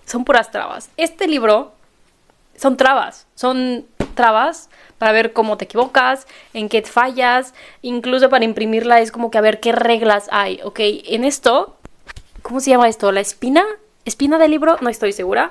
Son 0.05 0.23
puras 0.25 0.49
trabas. 0.51 0.89
Este 0.95 1.27
libro 1.27 1.73
son 2.61 2.77
trabas, 2.77 3.25
son 3.33 3.87
trabas 4.13 4.69
para 4.99 5.13
ver 5.13 5.33
cómo 5.33 5.57
te 5.57 5.65
equivocas, 5.65 6.27
en 6.53 6.69
qué 6.69 6.83
fallas, 6.83 7.55
incluso 7.81 8.29
para 8.29 8.45
imprimirla 8.45 9.01
es 9.01 9.11
como 9.11 9.31
que 9.31 9.39
a 9.39 9.41
ver 9.41 9.59
qué 9.59 9.71
reglas 9.71 10.29
hay, 10.31 10.59
¿ok? 10.63 10.79
En 10.79 11.23
esto, 11.23 11.75
¿cómo 12.43 12.59
se 12.59 12.69
llama 12.69 12.87
esto? 12.87 13.11
¿La 13.11 13.19
espina? 13.19 13.65
¿Espina 14.05 14.37
del 14.37 14.51
libro? 14.51 14.77
No 14.79 14.89
estoy 14.89 15.11
segura. 15.11 15.49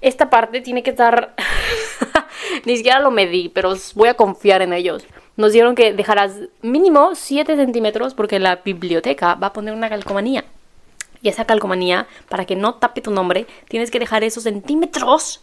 Esta 0.00 0.30
parte 0.30 0.60
tiene 0.60 0.82
que 0.82 0.90
estar... 0.90 1.34
Ni 2.64 2.76
siquiera 2.76 2.98
lo 2.98 3.12
medí, 3.12 3.48
pero 3.48 3.74
voy 3.94 4.08
a 4.08 4.14
confiar 4.14 4.62
en 4.62 4.72
ellos. 4.72 5.04
Nos 5.36 5.52
dieron 5.52 5.76
que 5.76 5.92
dejarás 5.92 6.32
mínimo 6.60 7.14
7 7.14 7.54
centímetros 7.54 8.14
porque 8.14 8.40
la 8.40 8.56
biblioteca 8.56 9.36
va 9.36 9.48
a 9.48 9.52
poner 9.52 9.74
una 9.74 9.88
calcomanía. 9.88 10.44
Y 11.22 11.28
esa 11.28 11.44
calcomanía, 11.44 12.08
para 12.28 12.44
que 12.44 12.56
no 12.56 12.74
tape 12.74 13.00
tu 13.00 13.12
nombre, 13.12 13.46
tienes 13.68 13.92
que 13.92 14.00
dejar 14.00 14.24
esos 14.24 14.42
centímetros. 14.42 15.40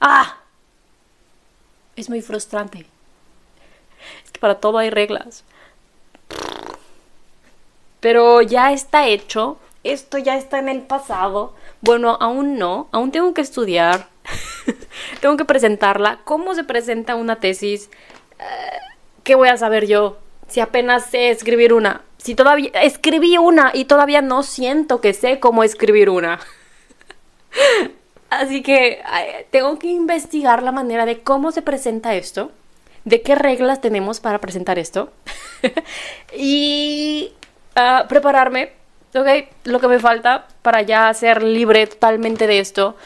¡Ah! 0.00 0.36
Es 1.96 2.08
muy 2.08 2.20
frustrante. 2.20 2.86
Es 4.24 4.30
que 4.30 4.38
para 4.38 4.56
todo 4.60 4.78
hay 4.78 4.90
reglas. 4.90 5.44
Pero 8.00 8.42
ya 8.42 8.72
está 8.72 9.06
hecho. 9.06 9.58
Esto 9.82 10.18
ya 10.18 10.36
está 10.36 10.58
en 10.58 10.68
el 10.68 10.82
pasado. 10.82 11.54
Bueno, 11.80 12.18
aún 12.20 12.58
no. 12.58 12.88
Aún 12.92 13.12
tengo 13.12 13.32
que 13.34 13.40
estudiar. 13.40 14.08
tengo 15.20 15.36
que 15.36 15.44
presentarla. 15.44 16.20
¿Cómo 16.24 16.54
se 16.54 16.64
presenta 16.64 17.14
una 17.14 17.36
tesis? 17.36 17.88
Eh, 18.38 18.78
¿Qué 19.24 19.34
voy 19.34 19.48
a 19.48 19.56
saber 19.56 19.86
yo? 19.86 20.18
Si 20.48 20.60
apenas 20.60 21.06
sé 21.06 21.30
escribir 21.30 21.72
una. 21.72 22.02
Si 22.18 22.34
todavía 22.34 22.70
escribí 22.82 23.38
una 23.38 23.70
y 23.72 23.86
todavía 23.86 24.22
no 24.22 24.42
siento 24.42 25.00
que 25.00 25.14
sé 25.14 25.40
cómo 25.40 25.64
escribir 25.64 26.10
una. 26.10 26.40
Así 28.30 28.62
que 28.62 29.02
tengo 29.50 29.78
que 29.78 29.88
investigar 29.88 30.62
la 30.62 30.72
manera 30.72 31.06
de 31.06 31.22
cómo 31.22 31.52
se 31.52 31.62
presenta 31.62 32.14
esto, 32.14 32.50
de 33.04 33.22
qué 33.22 33.34
reglas 33.34 33.80
tenemos 33.80 34.20
para 34.20 34.40
presentar 34.40 34.78
esto 34.78 35.12
y 36.36 37.32
uh, 37.76 38.06
prepararme, 38.08 38.72
¿ok? 39.14 39.48
Lo 39.64 39.78
que 39.80 39.88
me 39.88 40.00
falta 40.00 40.48
para 40.62 40.82
ya 40.82 41.12
ser 41.14 41.42
libre 41.42 41.86
totalmente 41.86 42.48
de 42.48 42.58
esto 42.58 42.96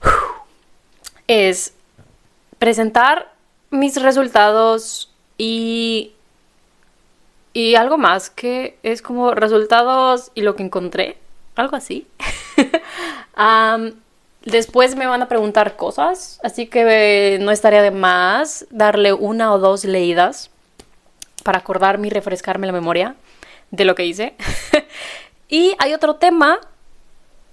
es 1.26 1.74
presentar 2.58 3.30
mis 3.70 4.00
resultados 4.00 5.12
y 5.36 6.14
y 7.52 7.74
algo 7.74 7.98
más 7.98 8.30
que 8.30 8.78
es 8.84 9.02
como 9.02 9.34
resultados 9.34 10.30
y 10.34 10.42
lo 10.42 10.54
que 10.54 10.62
encontré, 10.62 11.18
algo 11.56 11.76
así. 11.76 12.06
Después 14.48 14.96
me 14.96 15.06
van 15.06 15.20
a 15.20 15.28
preguntar 15.28 15.76
cosas, 15.76 16.40
así 16.42 16.66
que 16.66 17.36
no 17.38 17.50
estaría 17.50 17.82
de 17.82 17.90
más 17.90 18.66
darle 18.70 19.12
una 19.12 19.52
o 19.52 19.58
dos 19.58 19.84
leídas 19.84 20.50
para 21.44 21.58
acordarme 21.58 22.06
y 22.06 22.10
refrescarme 22.10 22.66
la 22.66 22.72
memoria 22.72 23.14
de 23.70 23.84
lo 23.84 23.94
que 23.94 24.06
hice. 24.06 24.34
y 25.50 25.74
hay 25.78 25.92
otro 25.92 26.14
tema 26.14 26.60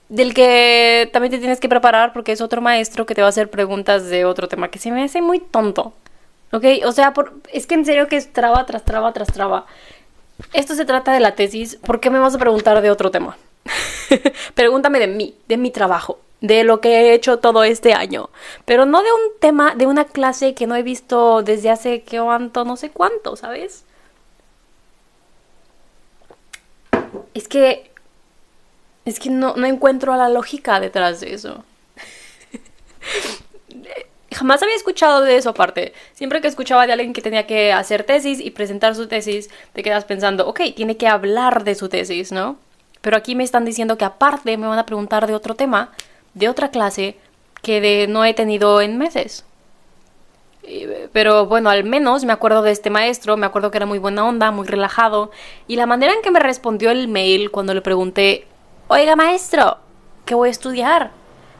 del 0.08 0.34
que 0.34 1.10
también 1.12 1.32
te 1.32 1.40
tienes 1.40 1.60
que 1.60 1.68
preparar 1.68 2.14
porque 2.14 2.32
es 2.32 2.40
otro 2.40 2.62
maestro 2.62 3.06
que 3.06 3.14
te 3.14 3.20
va 3.20 3.28
a 3.28 3.30
hacer 3.30 3.50
preguntas 3.50 4.06
de 4.06 4.24
otro 4.24 4.48
tema 4.48 4.70
que 4.70 4.80
se 4.80 4.90
me 4.90 5.04
hace 5.04 5.22
muy 5.22 5.40
tonto. 5.40 5.92
¿Ok? 6.54 6.64
O 6.86 6.94
sea, 6.94 7.14
es 7.52 7.68
que 7.68 7.75
en 7.75 7.84
serio 7.84 8.08
que 8.08 8.16
es 8.16 8.32
traba 8.32 8.66
tras 8.66 8.86
traba 8.86 9.12
tras 9.12 9.34
traba. 9.34 9.66
Esto 10.54 10.75
se 10.75 10.86
trata 10.86 11.12
de 11.12 11.20
la 11.20 11.36
tesis. 11.36 11.75
¿Por 11.75 12.00
qué 12.00 12.10
me 12.10 12.20
vas 12.20 12.36
a 12.36 12.40
preguntar 12.40 12.82
de 12.82 12.90
otro 12.90 13.12
tema? 13.12 13.36
Pregúntame 14.54 15.00
de 15.00 15.08
mí, 15.08 15.36
de 15.50 15.58
mi 15.58 15.72
trabajo 15.72 16.20
de 16.48 16.64
lo 16.64 16.82
que 16.82 16.90
he 16.90 17.14
hecho 17.14 17.40
todo 17.40 17.64
este 17.64 17.94
año, 17.94 18.30
pero 18.66 18.86
no 18.86 19.02
de 19.02 19.12
un 19.12 19.40
tema, 19.40 19.75
de 19.75 19.88
una 19.88 20.06
clase 20.06 20.54
que 20.54 20.68
no 20.68 20.75
he 20.75 20.84
visto 20.84 21.42
desde 21.42 21.70
hace 21.70 22.04
que 22.04 22.20
cuánto, 22.20 22.66
no 22.66 22.78
sé 22.78 22.92
cuánto, 22.92 23.36
¿sabes? 23.36 23.86
Es 27.34 27.48
que 27.48 27.92
es 29.06 29.20
que 29.20 29.30
no, 29.30 29.56
no 29.56 29.68
encuentro 29.68 30.16
la 30.16 30.30
lógica 30.30 30.80
detrás 30.80 31.20
de 31.20 31.34
eso. 31.34 31.64
Jamás 34.32 34.64
había 34.64 34.75
escuchado 34.75 35.22
de 35.22 35.38
eso 35.38 35.52
aparte. 35.52 35.94
Siempre 36.14 36.42
que 36.42 36.48
escuchaba 36.48 36.88
de 36.88 36.94
alguien 36.94 37.14
que 37.14 37.22
tenía 37.22 37.48
que 37.48 37.72
hacer 37.72 38.04
tesis 38.04 38.40
y 38.40 38.52
presentar 38.52 38.96
su 38.96 39.08
tesis, 39.08 39.50
te 39.74 39.84
quedas 39.84 40.06
pensando, 40.06 40.48
ok, 40.48 40.62
tiene 40.75 40.98
que 40.98 41.08
hablar 41.08 41.64
de 41.64 41.75
su 41.75 41.88
tesis, 41.88 42.32
¿no? 42.32 42.58
Pero 43.02 43.16
aquí 43.16 43.36
me 43.36 43.44
están 43.44 43.64
diciendo 43.64 43.98
que 43.98 44.06
aparte 44.06 44.58
me 44.58 44.68
van 44.68 44.80
a 44.80 44.86
preguntar 44.86 45.28
de 45.28 45.36
otro 45.36 45.56
tema 45.56 45.92
de 46.36 46.50
otra 46.50 46.70
clase 46.70 47.18
que 47.63 47.82
de, 47.82 48.08
no 48.08 48.24
he 48.24 48.36
tenido 48.36 48.80
en 48.82 48.98
meses. 49.00 49.44
Pero 51.12 51.46
bueno, 51.48 51.70
al 51.70 51.84
menos 51.84 52.25
me 52.25 52.34
acuerdo 52.34 52.62
de 52.62 52.72
este 52.72 52.89
maestro, 52.89 53.38
me 53.38 53.46
acuerdo 53.46 53.72
que 53.72 53.77
era 53.77 53.86
muy 53.86 54.00
buena 54.00 54.25
onda, 54.25 54.51
muy 54.51 54.68
relajado, 54.68 55.32
y 55.68 55.75
la 55.75 55.86
manera 55.86 56.13
en 56.13 56.22
que 56.22 56.32
me 56.32 56.39
respondió 56.39 56.92
el 56.92 57.08
mail 57.08 57.51
cuando 57.51 57.74
le 57.74 57.82
pregunté, 57.82 58.48
oiga 58.88 59.15
maestro, 59.15 59.77
¿qué 60.25 60.36
voy 60.36 60.50
a 60.50 60.51
estudiar? 60.51 61.12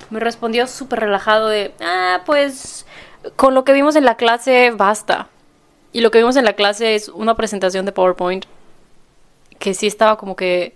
Me 0.10 0.20
respondió 0.20 0.67
súper 0.67 1.01
relajado 1.01 1.48
de, 1.50 1.74
ah, 1.82 2.22
pues 2.25 2.86
con 3.36 3.53
lo 3.53 3.63
que 3.63 3.74
vimos 3.74 3.96
en 3.96 4.05
la 4.05 4.17
clase 4.17 4.72
basta. 4.72 5.29
Y 5.91 6.01
lo 6.01 6.12
que 6.12 6.17
vimos 6.17 6.36
en 6.36 6.46
la 6.46 6.53
clase 6.53 6.96
es 6.96 7.10
una 7.10 7.36
presentación 7.36 7.86
de 7.86 7.91
PowerPoint 7.91 8.46
que 9.60 9.74
sí 9.74 9.88
estaba 9.88 10.17
como 10.17 10.36
que 10.36 10.75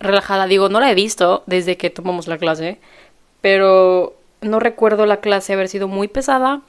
relajada. 0.00 0.46
Digo, 0.46 0.68
no 0.68 0.80
la 0.80 0.90
he 0.90 0.94
visto 0.94 1.42
desde 1.46 1.76
que 1.76 1.90
tomamos 1.90 2.26
la 2.28 2.38
clase, 2.38 2.78
pero 3.40 4.14
no 4.40 4.60
recuerdo 4.60 5.06
la 5.06 5.18
clase 5.18 5.52
haber 5.52 5.68
sido 5.68 5.88
muy 5.88 6.08
pesada. 6.08 6.62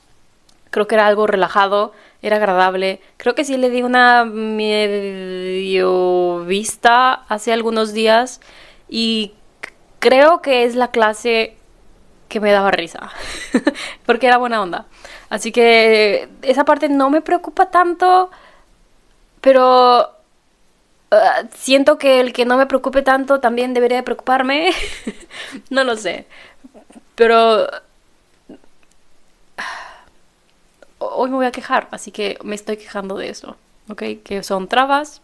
Creo 0.69 0.88
que 0.88 0.96
era 0.96 1.07
algo 1.07 1.27
relajado, 1.27 1.93
era 2.22 2.36
agradable. 2.38 3.00
Creo 3.17 3.36
que 3.36 3.46
sí 3.46 3.57
le 3.57 3.69
di 3.69 3.84
una 3.84 4.25
medio 4.25 5.86
vista 6.46 7.13
hace 7.29 7.53
algunos 7.53 7.93
días 7.93 8.41
y 8.89 9.34
creo 10.00 10.41
que 10.41 10.63
es 10.65 10.75
la 10.75 10.91
clase 10.91 11.55
que 12.27 12.39
me 12.41 12.51
daba 12.51 12.72
risa, 12.72 13.10
porque 14.05 14.27
era 14.27 14.38
buena 14.38 14.62
onda. 14.62 14.86
Así 15.29 15.51
que 15.51 16.29
esa 16.41 16.65
parte 16.65 16.89
no 16.89 17.10
me 17.10 17.22
preocupa 17.22 17.72
tanto, 17.72 18.29
pero 19.39 20.17
Ah, 21.10 21.44
siento 21.54 21.98
que 21.98 22.20
el 22.20 22.34
que 22.34 22.46
no 22.46 22.58
me 22.58 22.66
preocupe 22.66 23.02
tanto 23.02 23.40
también 23.40 23.74
debería 23.74 24.04
preocuparme. 24.04 24.72
no 25.70 25.84
lo 25.84 25.96
sé. 25.96 26.26
Pero 27.16 27.68
hoy 31.00 31.30
me 31.30 31.36
voy 31.38 31.46
a 31.46 31.52
quejar, 31.52 31.88
así 31.92 32.12
que 32.12 32.38
me 32.44 32.56
estoy 32.56 32.78
quejando 32.78 33.18
de 33.18 33.30
eso. 33.30 33.56
¿Ok? 33.90 34.04
Que 34.24 34.44
son 34.44 34.68
trabas. 34.68 35.22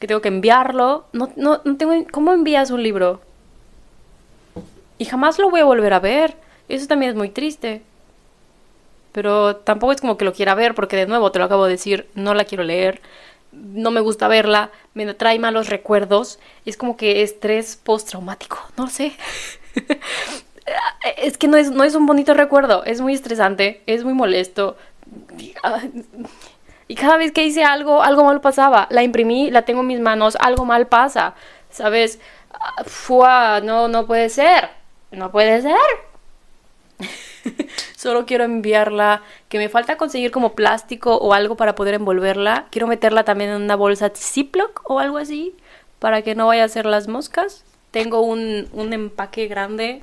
Que 0.00 0.06
tengo 0.06 0.20
que 0.20 0.28
enviarlo. 0.28 1.06
No, 1.12 1.30
no, 1.36 1.60
no 1.64 1.76
tengo. 1.76 1.92
¿Cómo 2.10 2.32
envías 2.32 2.70
un 2.70 2.82
libro? 2.82 3.20
Y 4.98 5.04
jamás 5.04 5.38
lo 5.38 5.50
voy 5.50 5.60
a 5.60 5.64
volver 5.64 5.92
a 5.92 6.00
ver. 6.00 6.36
Eso 6.68 6.86
también 6.88 7.10
es 7.10 7.16
muy 7.16 7.30
triste. 7.30 7.82
Pero 9.12 9.56
tampoco 9.56 9.92
es 9.92 10.00
como 10.00 10.16
que 10.18 10.24
lo 10.24 10.32
quiera 10.32 10.54
ver, 10.54 10.74
porque 10.74 10.96
de 10.96 11.06
nuevo 11.06 11.32
te 11.32 11.38
lo 11.38 11.44
acabo 11.44 11.64
de 11.64 11.72
decir, 11.72 12.08
no 12.14 12.34
la 12.34 12.44
quiero 12.44 12.64
leer 12.64 13.00
no 13.52 13.90
me 13.90 14.00
gusta 14.00 14.28
verla, 14.28 14.70
me 14.94 15.12
trae 15.14 15.38
malos 15.38 15.68
recuerdos, 15.68 16.38
es 16.64 16.76
como 16.76 16.96
que 16.96 17.22
estrés 17.22 17.76
postraumático, 17.76 18.58
no 18.76 18.88
sé. 18.88 19.12
es 21.16 21.38
que 21.38 21.48
no 21.48 21.56
es, 21.56 21.70
no 21.70 21.84
es 21.84 21.94
un 21.94 22.06
bonito 22.06 22.34
recuerdo, 22.34 22.84
es 22.84 23.00
muy 23.00 23.14
estresante, 23.14 23.82
es 23.86 24.04
muy 24.04 24.14
molesto. 24.14 24.76
Y 26.88 26.94
cada 26.94 27.18
vez 27.18 27.32
que 27.32 27.44
hice 27.44 27.64
algo, 27.64 28.02
algo 28.02 28.24
mal 28.24 28.40
pasaba. 28.40 28.86
La 28.90 29.02
imprimí, 29.02 29.50
la 29.50 29.62
tengo 29.62 29.80
en 29.80 29.86
mis 29.86 30.00
manos, 30.00 30.36
algo 30.40 30.64
mal 30.64 30.86
pasa. 30.86 31.34
¿Sabes? 31.70 32.18
Fua, 32.86 33.60
no, 33.62 33.88
no 33.88 34.06
puede 34.06 34.30
ser. 34.30 34.70
No 35.10 35.30
puede 35.30 35.60
ser. 35.62 35.74
Solo 37.96 38.26
quiero 38.26 38.44
enviarla, 38.44 39.22
que 39.48 39.58
me 39.58 39.68
falta 39.68 39.96
conseguir 39.96 40.30
como 40.30 40.54
plástico 40.54 41.16
o 41.16 41.34
algo 41.34 41.56
para 41.56 41.74
poder 41.74 41.94
envolverla. 41.94 42.66
Quiero 42.70 42.86
meterla 42.86 43.24
también 43.24 43.50
en 43.50 43.62
una 43.62 43.76
bolsa 43.76 44.10
Ziploc 44.14 44.82
o 44.88 44.98
algo 45.00 45.18
así 45.18 45.54
para 45.98 46.22
que 46.22 46.34
no 46.34 46.46
vaya 46.46 46.64
a 46.64 46.68
ser 46.68 46.86
las 46.86 47.08
moscas. 47.08 47.64
Tengo 47.90 48.20
un, 48.20 48.68
un 48.72 48.92
empaque 48.92 49.46
grande, 49.46 50.02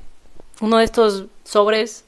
uno 0.61 0.77
de 0.77 0.85
estos 0.85 1.25
sobres, 1.43 2.05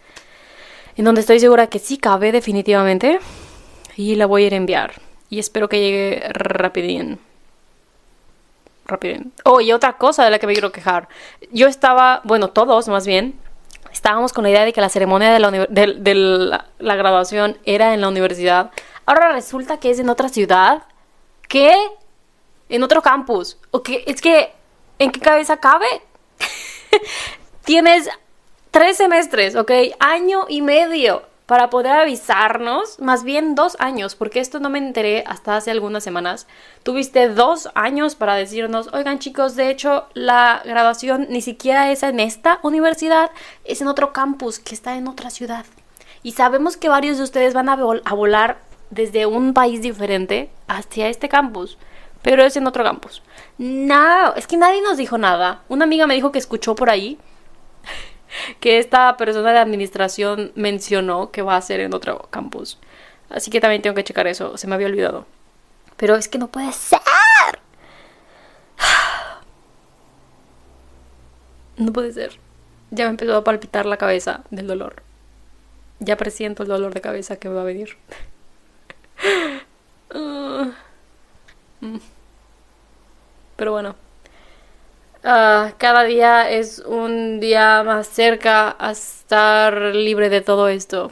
en 0.96 1.06
donde 1.06 1.22
estoy 1.22 1.40
segura 1.40 1.68
que 1.68 1.80
sí 1.80 1.98
cabe 1.98 2.32
definitivamente. 2.32 3.20
Y 3.96 4.16
la 4.16 4.26
voy 4.26 4.44
a 4.44 4.48
ir 4.48 4.54
a 4.54 4.58
enviar. 4.58 4.94
Y 5.30 5.40
espero 5.40 5.70
que 5.70 5.80
llegue 5.80 6.24
rapidín. 6.30 7.20
Rapidín. 8.86 9.34
Oh, 9.44 9.60
y 9.60 9.74
otra 9.74 9.98
cosa 9.98 10.24
de 10.24 10.32
la 10.32 10.40
que 10.40 10.48
me 10.48 10.54
quiero 10.54 10.72
quejar. 10.72 11.10
Yo 11.52 11.68
estaba, 11.68 12.22
bueno, 12.24 12.50
todos 12.50 12.88
más 12.88 13.06
bien, 13.06 13.36
estábamos 13.98 14.32
con 14.32 14.44
la 14.44 14.52
idea 14.52 14.64
de 14.64 14.74
que 14.74 14.82
la 14.82 14.90
ceremonia 14.90 15.34
de 15.34 15.40
la, 15.40 15.50
de, 15.50 16.16
la, 16.80 16.96
graduación 16.96 17.58
era 17.66 17.94
en 17.94 18.02
la 18.02 18.08
universidad. 18.08 18.72
Ahora 19.06 19.32
resulta 19.32 19.80
que 19.80 19.90
es 19.90 20.00
en 20.00 20.10
otra 20.10 20.30
ciudad. 20.30 20.84
¿Qué? 21.50 21.76
En 22.70 22.84
otro 22.84 23.02
campus. 23.02 23.58
¿O? 23.72 23.82
Es 24.06 24.22
que, 24.22 24.54
¿en 25.00 25.12
qué 25.12 25.20
cabeza 25.20 25.58
cabe? 25.58 25.88
Tienes 27.66 28.08
tres 28.70 28.98
semestres, 28.98 29.56
¿ok? 29.56 29.72
Año 30.00 30.46
y 30.48 30.62
medio 30.62 31.24
para 31.48 31.70
poder 31.70 31.94
avisarnos, 31.94 33.00
más 33.00 33.24
bien 33.24 33.56
dos 33.56 33.78
años, 33.80 34.16
porque 34.16 34.42
esto 34.42 34.60
no 34.60 34.70
me 34.70 34.80
enteré 34.80 35.24
hasta 35.26 35.56
hace 35.56 35.72
algunas 35.72 36.04
semanas. 36.04 36.46
Tuviste 36.84 37.30
dos 37.30 37.70
años 37.74 38.16
para 38.16 38.36
decirnos, 38.36 38.90
oigan 38.94 39.20
chicos, 39.20 39.56
de 39.56 39.70
hecho 39.70 40.08
la 40.14 40.62
graduación 40.66 41.28
ni 41.30 41.42
siquiera 41.42 41.90
es 41.90 42.04
en 42.04 42.20
esta 42.20 42.60
universidad, 42.64 43.32
es 43.64 43.80
en 43.80 43.88
otro 43.88 44.12
campus 44.12 44.60
que 44.60 44.76
está 44.76 44.98
en 44.98 45.08
otra 45.08 45.30
ciudad. 45.30 45.66
Y 46.22 46.34
sabemos 46.34 46.76
que 46.76 46.90
varios 46.90 47.18
de 47.18 47.24
ustedes 47.24 47.54
van 47.54 47.70
a, 47.70 47.74
a 47.74 48.14
volar 48.14 48.58
desde 48.90 49.26
un 49.26 49.54
país 49.54 49.82
diferente 49.82 50.50
hacia 50.68 51.08
este 51.08 51.30
campus, 51.30 51.78
pero 52.24 52.44
es 52.44 52.58
en 52.58 52.68
otro 52.68 52.84
campus. 52.84 53.24
No, 53.58 54.34
es 54.36 54.48
que 54.48 54.58
nadie 54.58 54.82
nos 54.82 54.98
dijo 54.98 55.18
nada. 55.18 55.62
Una 55.70 55.86
amiga 55.86 56.08
me 56.08 56.16
dijo 56.16 56.34
que 56.34 56.40
escuchó 56.40 56.76
por 56.76 56.90
ahí 56.90 57.18
que 58.60 58.80
esta 58.80 59.16
persona 59.18 59.52
de 59.52 59.60
administración 59.60 60.52
mencionó 60.56 61.32
que 61.32 61.42
va 61.42 61.56
a 61.56 61.62
ser 61.62 61.80
en 61.80 61.94
otro 61.94 62.28
campus. 62.30 62.80
Así 63.30 63.52
que 63.52 63.60
también 63.60 63.82
tengo 63.82 63.96
que 63.96 64.04
checar 64.04 64.28
eso, 64.28 64.58
se 64.58 64.68
me 64.68 64.76
había 64.76 64.88
olvidado. 64.88 65.26
Pero 65.98 66.16
es 66.16 66.28
que 66.28 66.38
no 66.38 66.48
puede 66.48 66.72
ser. 66.72 67.00
No 71.78 71.94
puede 71.94 72.12
ser. 72.12 72.40
Ya 72.90 73.06
me 73.06 73.12
empezó 73.12 73.36
a 73.36 73.44
palpitar 73.44 73.86
la 73.86 73.98
cabeza 73.98 74.42
del 74.50 74.66
dolor. 74.66 75.04
Ya 76.00 76.18
presiento 76.18 76.64
el 76.64 76.70
dolor 76.70 76.92
de 76.94 77.02
cabeza 77.02 77.36
que 77.36 77.50
me 77.50 77.56
va 77.56 77.62
a 77.62 77.66
venir. 77.66 77.98
Pero 83.58 83.72
bueno. 83.72 83.96
Uh, 85.28 85.74
cada 85.78 86.06
día 86.06 86.50
es 86.50 86.80
un 86.80 87.42
día 87.42 87.84
más 87.84 88.08
cerca 88.08 88.78
a 88.80 88.92
estar 88.92 89.94
libre 89.94 90.30
de 90.30 90.40
todo 90.40 90.70
esto. 90.70 91.12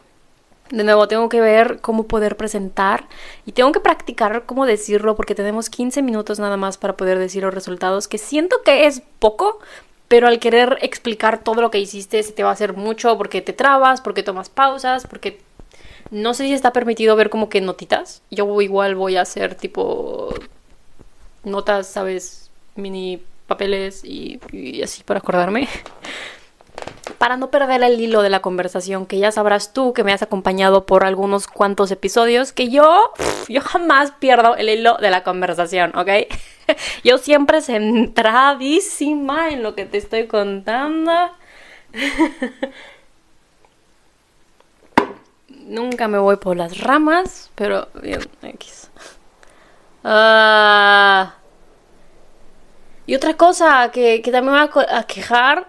De 0.70 0.86
nuevo, 0.86 1.10
tengo 1.10 1.28
que 1.28 1.42
ver 1.42 1.82
cómo 1.82 2.04
poder 2.04 2.38
presentar 2.38 3.10
y 3.46 3.52
tengo 3.52 3.74
que 3.74 3.82
practicar 3.82 4.46
cómo 4.46 4.66
decirlo 4.66 5.18
porque 5.18 5.36
tenemos 5.36 5.70
15 5.70 6.02
minutos 6.02 6.40
nada 6.40 6.56
más 6.56 6.78
para 6.78 6.96
poder 6.96 7.20
decir 7.20 7.44
los 7.44 7.54
resultados, 7.54 8.08
que 8.08 8.18
siento 8.18 8.62
que 8.64 8.86
es 8.86 9.02
poco, 9.20 9.60
pero 10.08 10.28
al 10.28 10.40
querer 10.40 10.78
explicar 10.82 11.44
todo 11.44 11.62
lo 11.62 11.70
que 11.70 11.80
hiciste 11.80 12.24
se 12.24 12.32
te 12.32 12.44
va 12.44 12.52
a 12.52 12.54
hacer 12.54 12.72
mucho 12.72 13.18
porque 13.18 13.42
te 13.42 13.52
trabas, 13.52 14.00
porque 14.00 14.24
tomas 14.24 14.48
pausas, 14.48 15.08
porque 15.08 15.42
no 16.10 16.34
sé 16.34 16.46
si 16.46 16.54
está 16.54 16.72
permitido 16.72 17.18
ver 17.18 17.30
como 17.30 17.50
que 17.50 17.60
notitas. 17.60 18.22
Yo 18.32 18.62
igual 18.62 18.96
voy 18.96 19.18
a 19.18 19.24
hacer 19.24 19.56
tipo 19.56 20.34
notas, 21.44 21.88
¿sabes? 21.88 22.50
Mini 22.76 23.22
papeles 23.48 24.04
y, 24.04 24.40
así 24.84 25.04
para 25.04 25.20
acordarme. 25.20 25.68
Para 27.18 27.38
no 27.38 27.50
perder 27.50 27.82
el 27.84 28.00
hilo 28.00 28.22
de 28.22 28.30
la 28.30 28.42
conversación, 28.42 29.06
que 29.06 29.18
ya 29.18 29.32
sabrás 29.32 29.74
tú 29.74 29.94
que 29.94 30.04
me 30.04 30.12
has 30.12 30.22
acompañado 30.22 30.86
por 30.86 31.06
algunos 31.06 31.48
cuantos 31.48 31.90
episodios, 31.92 32.52
que 32.52 32.70
yo, 32.70 33.14
yo 33.48 33.62
jamás 33.62 34.12
pierdo 34.12 34.56
el 34.58 34.70
hilo 34.70 34.98
de 34.98 35.12
la 35.12 35.24
conversación, 35.24 35.96
¿ok? 35.96 36.10
Yo 37.04 37.20
siempre 37.20 37.62
centradísima 37.62 39.50
en 39.50 39.62
lo 39.62 39.76
que 39.76 39.86
te 39.86 40.00
estoy 40.00 40.26
contando. 40.26 41.12
Nunca 45.50 46.08
me 46.08 46.18
voy 46.18 46.38
por 46.38 46.58
las 46.58 46.80
ramas, 46.80 47.52
pero 47.56 47.88
bien, 48.02 48.22
X. 48.42 48.90
Uh, 50.04 51.26
y 53.08 53.16
otra 53.16 53.36
cosa 53.36 53.92
que, 53.92 54.22
que 54.22 54.32
también 54.32 54.54
me 54.54 54.68
va 54.68 54.98
a 54.98 55.04
quejar, 55.04 55.68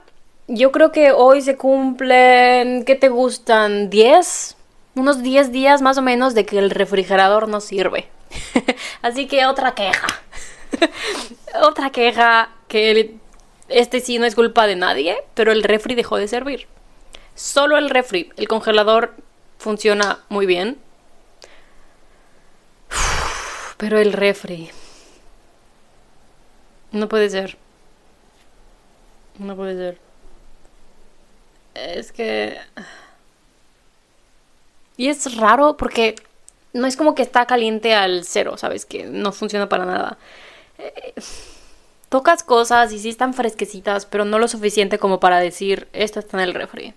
yo 0.48 0.70
creo 0.72 0.92
que 0.92 1.12
hoy 1.12 1.42
se 1.42 1.56
cumplen, 1.56 2.84
¿qué 2.84 2.94
te 2.94 3.08
gustan? 3.08 3.90
¿10? 3.90 4.54
Unos 4.94 5.22
10 5.22 5.52
días 5.52 5.82
más 5.82 5.98
o 5.98 6.02
menos 6.02 6.34
de 6.34 6.46
que 6.46 6.58
el 6.58 6.70
refrigerador 6.70 7.48
no 7.48 7.60
sirve. 7.60 8.08
Así 9.02 9.26
que 9.26 9.46
otra 9.46 9.74
queja. 9.74 10.06
otra 11.62 11.90
queja 11.90 12.50
que 12.68 13.16
este 13.68 14.00
sí 14.00 14.18
no 14.18 14.26
es 14.26 14.34
culpa 14.34 14.66
de 14.66 14.76
nadie, 14.76 15.16
pero 15.34 15.52
el 15.52 15.62
refri 15.62 15.94
dejó 15.94 16.16
de 16.16 16.28
servir. 16.28 16.66
Solo 17.34 17.76
el 17.76 17.90
refri, 17.90 18.30
el 18.36 18.48
congelador 18.48 19.14
funciona 19.58 20.20
muy 20.28 20.46
bien. 20.46 20.78
Pero 23.76 23.98
el 23.98 24.12
refri, 24.12 24.70
no 26.96 27.08
puede 27.08 27.30
ser. 27.30 27.56
No 29.38 29.56
puede 29.56 29.76
ser. 29.76 29.98
Es 31.74 32.12
que... 32.12 32.56
Y 34.96 35.08
es 35.08 35.36
raro 35.36 35.76
porque 35.76 36.16
no 36.72 36.86
es 36.86 36.96
como 36.96 37.14
que 37.14 37.22
está 37.22 37.46
caliente 37.46 37.94
al 37.94 38.24
cero, 38.24 38.56
¿sabes? 38.56 38.86
Que 38.86 39.04
no 39.04 39.32
funciona 39.32 39.68
para 39.68 39.84
nada. 39.84 40.18
Eh, 40.78 41.14
tocas 42.08 42.42
cosas 42.42 42.92
y 42.92 42.98
sí 42.98 43.10
están 43.10 43.34
fresquecitas, 43.34 44.06
pero 44.06 44.24
no 44.24 44.38
lo 44.38 44.48
suficiente 44.48 44.98
como 44.98 45.20
para 45.20 45.38
decir, 45.38 45.88
esto 45.92 46.20
está 46.20 46.38
en 46.38 46.44
el 46.44 46.54
refri. 46.54 46.94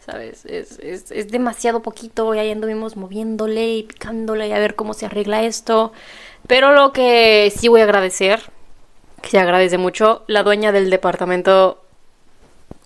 ¿Sabes? 0.00 0.44
Es, 0.44 0.78
es, 0.80 1.10
es 1.10 1.30
demasiado 1.30 1.80
poquito 1.80 2.34
y 2.34 2.38
ahí 2.38 2.50
anduvimos 2.50 2.96
moviéndole 2.96 3.68
y 3.68 3.82
picándole 3.84 4.48
y 4.48 4.52
a 4.52 4.58
ver 4.58 4.74
cómo 4.74 4.94
se 4.94 5.06
arregla 5.06 5.42
esto. 5.44 5.92
Pero 6.46 6.72
lo 6.72 6.92
que 6.92 7.52
sí 7.54 7.68
voy 7.68 7.80
a 7.80 7.84
agradecer 7.84 8.50
que 9.24 9.30
se 9.30 9.38
agradece 9.38 9.78
mucho, 9.78 10.22
la 10.26 10.42
dueña 10.42 10.70
del 10.70 10.90
departamento 10.90 11.82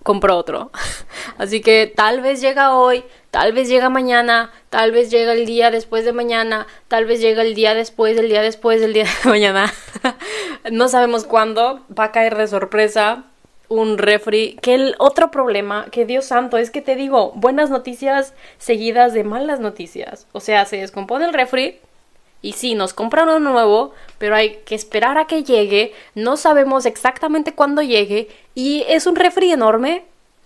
compró 0.03 0.37
otro. 0.37 0.71
Así 1.37 1.59
que 1.59 1.91
tal 1.93 2.21
vez 2.21 2.39
llega 2.39 2.75
hoy, 2.75 3.03
tal 3.29 3.51
vez 3.51 3.67
llega 3.67 3.89
mañana, 3.89 4.51
tal 4.69 4.93
vez 4.93 5.11
llega 5.11 5.33
el 5.33 5.45
día 5.45 5.69
después 5.69 6.05
de 6.05 6.13
mañana, 6.13 6.65
tal 6.87 7.05
vez 7.05 7.19
llega 7.19 7.41
el 7.41 7.55
día 7.55 7.73
después, 7.73 8.17
el 8.17 8.29
día 8.29 8.41
después 8.41 8.79
del 8.79 8.93
día 8.93 9.03
de 9.03 9.09
mañana. 9.29 9.73
no 10.71 10.87
sabemos 10.87 11.25
cuándo, 11.25 11.81
va 11.97 12.05
a 12.05 12.11
caer 12.13 12.37
de 12.37 12.47
sorpresa 12.47 13.25
un 13.67 13.97
refri. 13.97 14.57
Que 14.61 14.75
el 14.75 14.95
otro 14.97 15.31
problema, 15.31 15.87
que 15.91 16.05
Dios 16.05 16.23
santo, 16.23 16.57
es 16.57 16.71
que 16.71 16.81
te 16.81 16.95
digo, 16.95 17.33
buenas 17.35 17.69
noticias 17.69 18.33
seguidas 18.59 19.13
de 19.13 19.25
malas 19.25 19.59
noticias. 19.59 20.25
O 20.31 20.39
sea, 20.39 20.63
se 20.63 20.77
descompone 20.77 21.25
el 21.25 21.33
refri, 21.33 21.81
y 22.41 22.53
sí, 22.53 22.73
nos 22.73 22.93
compran 22.93 23.27
uno 23.27 23.51
nuevo, 23.51 23.93
pero 24.17 24.35
hay 24.35 24.57
que 24.65 24.75
esperar 24.75 25.17
a 25.17 25.27
que 25.27 25.43
llegue. 25.43 25.93
No 26.15 26.37
sabemos 26.37 26.85
exactamente 26.85 27.53
cuándo 27.53 27.81
llegue. 27.81 28.29
Y 28.55 28.85
es 28.87 29.07
un 29.07 29.15
refri 29.15 29.51
enorme. 29.51 30.05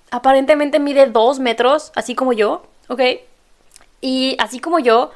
Aparentemente 0.09 0.79
mide 0.79 1.05
dos 1.07 1.39
metros, 1.39 1.91
así 1.95 2.15
como 2.15 2.33
yo, 2.33 2.63
¿ok? 2.87 3.01
Y 4.01 4.35
así 4.39 4.59
como 4.59 4.79
yo, 4.79 5.11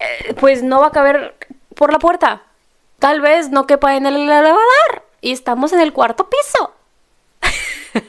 eh, 0.00 0.34
pues 0.34 0.62
no 0.62 0.80
va 0.80 0.88
a 0.88 0.92
caber 0.92 1.34
por 1.74 1.92
la 1.92 1.98
puerta. 1.98 2.42
Tal 2.98 3.20
vez 3.20 3.50
no 3.50 3.66
quepa 3.66 3.96
en 3.96 4.06
el 4.06 4.16
elevador. 4.16 5.04
Y 5.20 5.32
estamos 5.32 5.72
en 5.72 5.80
el 5.80 5.92
cuarto 5.92 6.28
piso. 6.28 6.72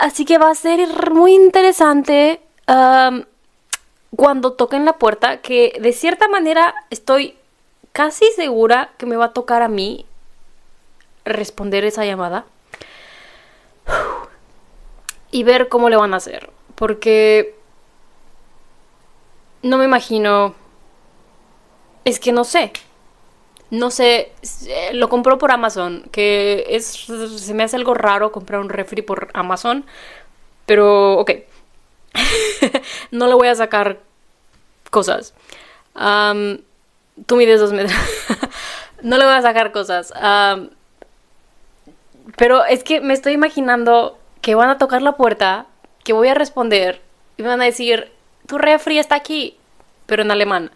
así 0.00 0.24
que 0.24 0.38
va 0.38 0.50
a 0.50 0.54
ser 0.54 1.10
muy 1.10 1.34
interesante 1.34 2.40
cuando 4.16 4.52
toquen 4.52 4.84
la 4.84 4.94
puerta, 4.94 5.40
que 5.40 5.78
de 5.80 5.92
cierta 5.92 6.28
manera 6.28 6.74
estoy 6.90 7.36
casi 7.92 8.26
segura 8.32 8.90
que 8.98 9.06
me 9.06 9.16
va 9.16 9.26
a 9.26 9.32
tocar 9.32 9.62
a 9.62 9.68
mí 9.68 10.06
responder 11.24 11.84
esa 11.84 12.04
llamada 12.04 12.44
y 15.30 15.42
ver 15.42 15.68
cómo 15.68 15.88
le 15.88 15.96
van 15.96 16.14
a 16.14 16.18
hacer. 16.18 16.50
Porque 16.74 17.54
no 19.62 19.78
me 19.78 19.84
imagino... 19.84 20.54
Es 22.04 22.18
que 22.18 22.32
no 22.32 22.44
sé. 22.44 22.72
No 23.70 23.90
sé, 23.90 24.32
lo 24.92 25.08
compró 25.08 25.38
por 25.38 25.52
Amazon, 25.52 26.08
que 26.10 26.66
es 26.70 27.06
se 27.36 27.54
me 27.54 27.62
hace 27.62 27.76
algo 27.76 27.94
raro 27.94 28.32
comprar 28.32 28.60
un 28.60 28.68
refri 28.68 29.00
por 29.00 29.28
Amazon, 29.32 29.84
pero 30.66 31.18
ok. 31.20 31.30
no 33.10 33.26
le 33.26 33.34
voy 33.34 33.48
a 33.48 33.54
sacar 33.54 34.00
cosas. 34.90 35.34
tú 37.26 37.36
mides 37.36 37.60
dos 37.60 37.72
metros. 37.72 37.98
No 39.02 39.16
le 39.16 39.24
voy 39.24 39.32
a 39.32 39.40
sacar 39.40 39.72
cosas. 39.72 40.12
pero 42.36 42.64
es 42.66 42.84
que 42.84 43.00
me 43.00 43.14
estoy 43.14 43.32
imaginando 43.32 44.18
que 44.42 44.54
van 44.54 44.68
a 44.68 44.76
tocar 44.76 45.00
la 45.00 45.12
puerta, 45.12 45.64
que 46.04 46.12
voy 46.12 46.28
a 46.28 46.34
responder 46.34 47.00
y 47.36 47.42
me 47.42 47.48
van 47.48 47.62
a 47.62 47.64
decir, 47.64 48.12
tu 48.46 48.58
refri 48.58 48.98
está 48.98 49.14
aquí, 49.14 49.56
pero 50.06 50.22
en 50.22 50.30
alemán. 50.30 50.70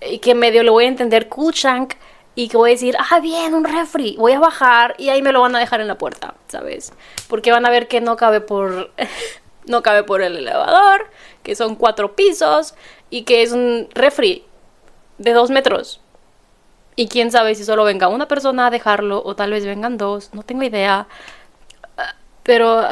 Y 0.00 0.18
que 0.18 0.34
medio 0.34 0.62
le 0.62 0.70
voy 0.70 0.84
a 0.84 0.88
entender 0.88 1.28
Kühlschrank 1.28 1.94
y 2.34 2.48
que 2.48 2.56
voy 2.56 2.70
a 2.70 2.72
decir, 2.72 2.96
ah, 2.98 3.20
bien, 3.20 3.52
un 3.54 3.64
refri. 3.64 4.16
Voy 4.16 4.32
a 4.32 4.38
bajar 4.38 4.94
y 4.96 5.10
ahí 5.10 5.20
me 5.20 5.32
lo 5.32 5.42
van 5.42 5.54
a 5.56 5.58
dejar 5.58 5.80
en 5.80 5.88
la 5.88 5.98
puerta, 5.98 6.34
¿sabes? 6.48 6.92
Porque 7.28 7.50
van 7.50 7.66
a 7.66 7.70
ver 7.70 7.88
que 7.88 8.00
no 8.00 8.16
cabe 8.16 8.40
por, 8.40 8.92
no 9.66 9.82
cabe 9.82 10.02
por 10.04 10.22
el 10.22 10.36
elevador, 10.36 11.06
que 11.42 11.54
son 11.54 11.76
cuatro 11.76 12.14
pisos 12.16 12.74
y 13.10 13.22
que 13.22 13.42
es 13.42 13.52
un 13.52 13.88
refri 13.94 14.44
de 15.18 15.32
dos 15.32 15.50
metros. 15.50 16.00
Y 16.96 17.08
quién 17.08 17.30
sabe 17.30 17.54
si 17.54 17.64
solo 17.64 17.84
venga 17.84 18.08
una 18.08 18.28
persona 18.28 18.66
a 18.66 18.70
dejarlo 18.70 19.22
o 19.24 19.34
tal 19.36 19.52
vez 19.52 19.64
vengan 19.64 19.96
dos, 19.96 20.34
no 20.34 20.42
tengo 20.42 20.62
idea. 20.62 21.06
Pero 22.42 22.86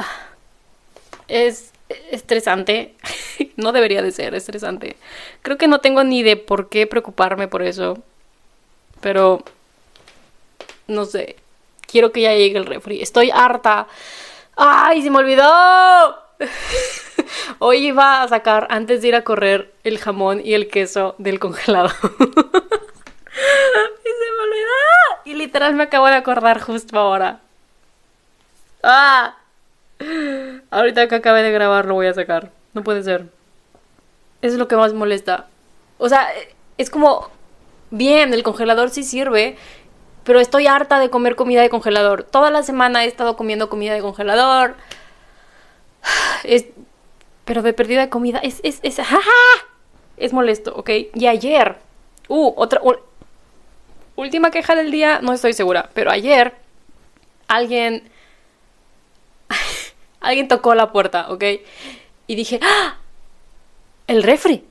es 1.26 1.72
estresante. 2.10 2.94
no 3.56 3.72
debería 3.72 4.02
de 4.02 4.12
ser 4.12 4.34
estresante. 4.34 4.96
Creo 5.42 5.58
que 5.58 5.68
no 5.68 5.80
tengo 5.80 6.04
ni 6.04 6.22
de 6.22 6.36
por 6.36 6.68
qué 6.68 6.86
preocuparme 6.86 7.48
por 7.48 7.62
eso. 7.62 7.98
Pero 9.00 9.42
no 10.86 11.04
sé. 11.04 11.36
Quiero 11.86 12.12
que 12.12 12.22
ya 12.22 12.34
llegue 12.34 12.58
el 12.58 12.66
refri. 12.66 13.00
Estoy 13.02 13.30
harta. 13.30 13.86
¡Ay, 14.56 15.02
se 15.02 15.10
me 15.10 15.18
olvidó! 15.18 16.27
Hoy 17.58 17.86
iba 17.86 18.22
a 18.22 18.28
sacar, 18.28 18.66
antes 18.70 19.02
de 19.02 19.08
ir 19.08 19.14
a 19.16 19.24
correr, 19.24 19.72
el 19.84 19.98
jamón 19.98 20.40
y 20.44 20.54
el 20.54 20.68
queso 20.68 21.14
del 21.18 21.38
congelado. 21.38 21.88
y 22.08 22.08
se 22.08 22.22
me 24.36 24.42
olvidó. 24.42 24.78
Y 25.24 25.34
literal 25.34 25.74
me 25.74 25.84
acabo 25.84 26.06
de 26.06 26.14
acordar 26.14 26.60
justo 26.60 26.98
ahora. 26.98 27.40
¡Ah! 28.82 29.36
Ahorita 30.70 31.08
que 31.08 31.16
acabe 31.16 31.42
de 31.42 31.50
grabar 31.50 31.86
lo 31.86 31.94
voy 31.94 32.06
a 32.06 32.14
sacar. 32.14 32.50
No 32.74 32.82
puede 32.84 33.02
ser. 33.02 33.26
Es 34.40 34.54
lo 34.54 34.68
que 34.68 34.76
más 34.76 34.94
molesta. 34.94 35.46
O 35.98 36.08
sea, 36.08 36.28
es 36.76 36.90
como... 36.90 37.30
Bien, 37.90 38.34
el 38.34 38.42
congelador 38.42 38.90
sí 38.90 39.02
sirve, 39.02 39.56
pero 40.22 40.40
estoy 40.40 40.66
harta 40.66 41.00
de 41.00 41.08
comer 41.08 41.36
comida 41.36 41.62
de 41.62 41.70
congelador. 41.70 42.22
Toda 42.22 42.50
la 42.50 42.62
semana 42.62 43.04
he 43.04 43.08
estado 43.08 43.34
comiendo 43.34 43.70
comida 43.70 43.94
de 43.94 44.02
congelador. 44.02 44.74
Es, 46.44 46.66
pero 47.44 47.62
de 47.62 47.72
perdida 47.72 48.02
de 48.02 48.08
comida 48.08 48.38
es, 48.38 48.60
es, 48.62 48.78
es, 48.82 48.98
es 50.16 50.32
molesto, 50.32 50.74
¿ok? 50.74 50.90
Y 51.14 51.26
ayer, 51.26 51.76
uh, 52.28 52.52
otra, 52.56 52.80
última 54.16 54.50
queja 54.50 54.74
del 54.74 54.90
día, 54.90 55.20
no 55.22 55.32
estoy 55.32 55.52
segura, 55.52 55.90
pero 55.94 56.10
ayer 56.10 56.54
alguien, 57.46 58.10
alguien 60.20 60.48
tocó 60.48 60.74
la 60.74 60.92
puerta, 60.92 61.30
¿ok? 61.30 61.44
Y 62.26 62.34
dije, 62.34 62.60
¡ah! 62.62 62.98
El 64.06 64.22
refri. 64.22 64.64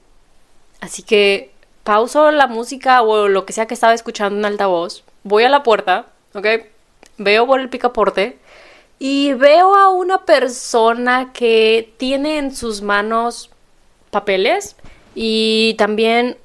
Así 0.81 1.01
que 1.03 1.51
pauso 1.83 2.31
la 2.31 2.47
música 2.47 3.01
o 3.01 3.27
lo 3.27 3.45
que 3.45 3.53
sea 3.53 3.65
que 3.65 3.73
estaba 3.73 3.93
escuchando 3.93 4.37
en 4.37 4.45
altavoz, 4.45 5.03
voy 5.23 5.43
a 5.43 5.49
la 5.49 5.63
puerta, 5.63 6.07
¿ok? 6.33 6.45
Veo 7.17 7.47
por 7.47 7.59
el 7.59 7.69
picaporte 7.69 8.37
y 8.99 9.33
veo 9.33 9.75
a 9.75 9.89
una 9.89 10.25
persona 10.25 11.31
que 11.33 11.93
tiene 11.97 12.37
en 12.37 12.55
sus 12.55 12.81
manos 12.81 13.51
papeles 14.09 14.75
y 15.13 15.75
también 15.77 16.37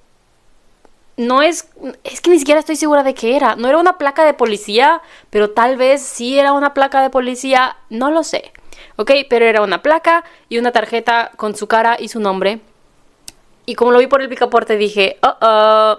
no 1.16 1.42
es 1.42 1.68
es 2.04 2.20
que 2.20 2.30
ni 2.30 2.38
siquiera 2.38 2.60
estoy 2.60 2.76
segura 2.76 3.02
de 3.02 3.14
qué 3.14 3.36
era. 3.36 3.56
No 3.56 3.68
era 3.68 3.78
una 3.78 3.98
placa 3.98 4.24
de 4.24 4.34
policía, 4.34 5.02
pero 5.30 5.50
tal 5.50 5.76
vez 5.76 6.02
sí 6.02 6.38
era 6.38 6.52
una 6.52 6.74
placa 6.74 7.02
de 7.02 7.10
policía, 7.10 7.76
no 7.90 8.10
lo 8.10 8.22
sé. 8.22 8.52
¿Ok? 8.96 9.10
Pero 9.28 9.44
era 9.44 9.62
una 9.62 9.82
placa 9.82 10.24
y 10.48 10.58
una 10.58 10.72
tarjeta 10.72 11.30
con 11.36 11.56
su 11.56 11.66
cara 11.66 11.96
y 11.98 12.08
su 12.08 12.20
nombre. 12.20 12.60
Y 13.66 13.74
como 13.74 13.92
lo 13.92 13.98
vi 13.98 14.06
por 14.06 14.22
el 14.22 14.28
picaporte 14.28 14.76
dije, 14.76 15.18
oh, 15.22 15.36
oh, 15.40 15.98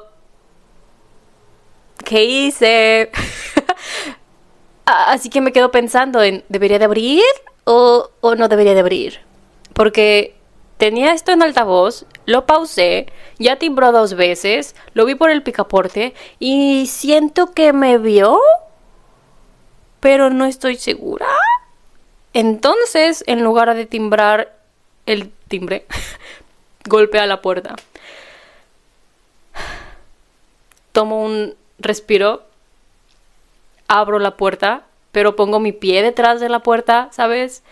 ¿qué 2.04 2.24
hice? 2.26 3.12
Así 4.86 5.30
que 5.30 5.42
me 5.42 5.54
quedo 5.54 5.72
pensando 5.72 6.22
en, 6.22 6.44
¿debería 6.50 6.80
de 6.80 6.86
abrir 6.86 7.24
o, 7.64 8.10
no 8.22 8.48
debería 8.50 8.74
de 8.74 8.82
abrir? 8.82 9.20
Porque 9.74 10.36
tenía 10.78 11.14
esto 11.14 11.32
en 11.32 11.42
altavoz, 11.42 12.06
lo 12.26 12.46
pausé, 12.46 13.08
ya 13.40 13.58
timbró 13.58 13.92
dos 13.92 14.16
veces, 14.16 14.76
lo 14.94 15.06
vi 15.06 15.16
por 15.16 15.30
el 15.30 15.42
picaporte 15.42 16.14
y 16.40 16.88
siento 16.88 17.54
que 17.54 17.72
me 17.72 17.98
vio, 17.98 18.40
pero 20.02 20.30
no 20.30 20.46
estoy 20.46 20.76
segura. 20.76 21.28
Entonces, 22.34 23.24
en 23.28 23.44
lugar 23.44 23.74
de 23.74 23.86
timbrar 23.86 24.54
el 25.06 25.32
timbre, 25.48 25.86
golpea 26.86 27.26
la 27.26 27.42
puerta. 27.42 27.76
Tomo 30.92 31.24
un 31.24 31.56
respiro 31.80 32.44
abro 33.94 34.18
la 34.18 34.38
puerta, 34.38 34.84
pero 35.12 35.36
pongo 35.36 35.60
mi 35.60 35.72
pie 35.72 36.02
detrás 36.02 36.40
de 36.42 36.50
la 36.50 36.62
puerta, 36.62 37.10
¿sabes? 37.12 37.64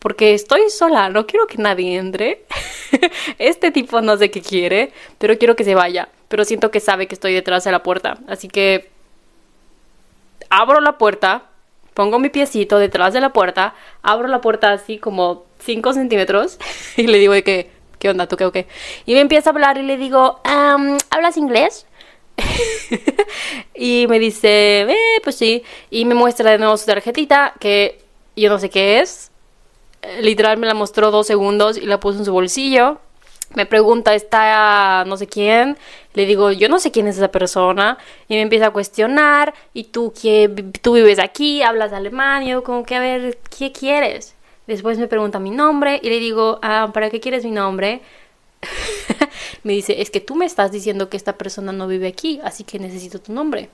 Porque 0.00 0.34
estoy 0.34 0.68
sola, 0.70 1.08
no 1.08 1.24
quiero 1.26 1.46
que 1.46 1.58
nadie 1.58 1.96
entre. 1.96 2.44
este 3.38 3.70
tipo 3.70 4.00
no 4.00 4.16
sé 4.16 4.32
qué 4.32 4.42
quiere, 4.42 4.92
pero 5.18 5.38
quiero 5.38 5.54
que 5.54 5.62
se 5.62 5.76
vaya. 5.76 6.08
Pero 6.26 6.44
siento 6.44 6.72
que 6.72 6.80
sabe 6.80 7.06
que 7.06 7.14
estoy 7.14 7.32
detrás 7.32 7.62
de 7.62 7.70
la 7.70 7.84
puerta. 7.84 8.18
Así 8.26 8.48
que 8.48 8.90
abro 10.50 10.80
la 10.80 10.98
puerta, 10.98 11.44
pongo 11.94 12.18
mi 12.18 12.28
piecito 12.28 12.78
detrás 12.78 13.14
de 13.14 13.20
la 13.20 13.32
puerta, 13.32 13.74
abro 14.02 14.26
la 14.26 14.40
puerta 14.40 14.72
así 14.72 14.98
como 14.98 15.44
5 15.60 15.92
centímetros 15.92 16.58
y 16.96 17.06
le 17.06 17.18
digo 17.18 17.34
que, 17.44 17.70
¿qué 18.00 18.10
onda? 18.10 18.26
¿Tú 18.26 18.36
qué 18.36 18.46
o 18.46 18.50
qué? 18.50 18.66
Y 19.06 19.14
me 19.14 19.20
empieza 19.20 19.50
a 19.50 19.52
hablar 19.52 19.78
y 19.78 19.82
le 19.82 19.96
digo, 19.96 20.40
¿hablas 20.42 21.36
inglés? 21.36 21.86
y 23.74 24.06
me 24.08 24.18
dice, 24.18 24.82
eh, 24.82 25.20
pues 25.22 25.36
sí. 25.36 25.62
Y 25.90 26.04
me 26.04 26.14
muestra 26.14 26.50
de 26.50 26.58
nuevo 26.58 26.76
su 26.76 26.86
tarjetita, 26.86 27.54
que 27.58 28.00
yo 28.36 28.48
no 28.48 28.58
sé 28.58 28.70
qué 28.70 29.00
es. 29.00 29.30
Literal 30.20 30.58
me 30.58 30.66
la 30.66 30.74
mostró 30.74 31.10
dos 31.10 31.26
segundos 31.26 31.76
y 31.76 31.86
la 31.86 32.00
puso 32.00 32.18
en 32.18 32.24
su 32.24 32.32
bolsillo. 32.32 32.98
Me 33.54 33.66
pregunta, 33.66 34.14
¿está 34.14 35.04
no 35.06 35.16
sé 35.16 35.26
quién? 35.26 35.76
Le 36.14 36.24
digo, 36.24 36.52
yo 36.52 36.68
no 36.68 36.78
sé 36.78 36.90
quién 36.90 37.06
es 37.06 37.16
esa 37.16 37.30
persona. 37.30 37.98
Y 38.28 38.34
me 38.34 38.42
empieza 38.42 38.68
a 38.68 38.70
cuestionar. 38.70 39.54
¿Y 39.74 39.84
tú, 39.84 40.12
qué, 40.20 40.48
tú 40.80 40.94
vives 40.94 41.18
aquí? 41.18 41.62
¿Hablas 41.62 41.92
alemán? 41.92 42.44
Y 42.44 42.50
yo 42.50 42.62
como 42.64 42.84
que, 42.84 42.96
a 42.96 43.00
ver, 43.00 43.38
¿qué 43.56 43.72
quieres? 43.72 44.34
Después 44.66 44.98
me 44.98 45.08
pregunta 45.08 45.38
mi 45.38 45.50
nombre 45.50 46.00
y 46.02 46.08
le 46.08 46.18
digo, 46.18 46.58
ah, 46.62 46.90
¿para 46.94 47.10
qué 47.10 47.20
quieres 47.20 47.44
mi 47.44 47.50
nombre? 47.50 48.00
me 49.62 49.72
dice, 49.72 50.00
es 50.00 50.10
que 50.10 50.20
tú 50.20 50.34
me 50.34 50.46
estás 50.46 50.72
diciendo 50.72 51.08
que 51.08 51.16
esta 51.16 51.36
persona 51.36 51.72
no 51.72 51.86
vive 51.86 52.08
aquí, 52.08 52.40
así 52.44 52.64
que 52.64 52.78
necesito 52.78 53.20
tu 53.20 53.32
nombre. 53.32 53.70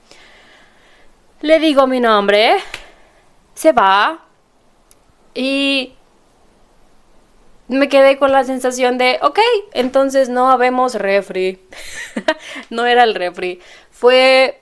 Le 1.41 1.61
digo 1.61 1.87
mi 1.87 2.01
nombre, 2.01 2.57
se 3.55 3.73
va 3.73 4.25
y 5.35 5.95
me 7.69 7.89
quedé 7.89 8.19
con 8.19 8.33
la 8.33 8.45
sensación 8.45 8.99
de, 8.99 9.19
ok, 9.23 9.39
entonces 9.73 10.29
no 10.29 10.51
habemos 10.51 10.95
refri. 10.95 11.61
no 12.71 12.87
era 12.87 13.05
el 13.05 13.15
refri. 13.15 13.61
Fue 13.91 14.61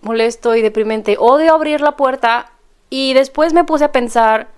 molesto 0.00 0.54
y 0.56 0.62
deprimente. 0.62 1.16
Odio 1.18 1.54
abrir 1.54 1.80
la 1.80 1.96
puerta 1.96 2.52
y 2.90 3.12
después 3.12 3.52
me 3.52 3.64
puse 3.64 3.84
a 3.84 3.92
pensar, 3.92 4.48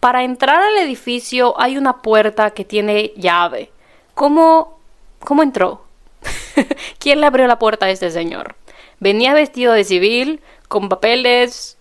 para 0.00 0.22
entrar 0.22 0.60
al 0.62 0.78
edificio 0.78 1.60
hay 1.60 1.76
una 1.76 2.02
puerta 2.02 2.50
que 2.50 2.64
tiene 2.64 3.12
llave. 3.16 3.70
¿Cómo, 4.18 4.80
cómo 5.20 5.44
entró? 5.44 5.80
¿Quién 6.98 7.20
le 7.20 7.26
abrió 7.26 7.46
la 7.46 7.60
puerta 7.60 7.86
a 7.86 7.90
este 7.90 8.10
señor? 8.10 8.56
Venía 8.98 9.32
vestido 9.32 9.72
de 9.72 9.84
civil, 9.84 10.40
con 10.66 10.88
papeles 10.88 11.78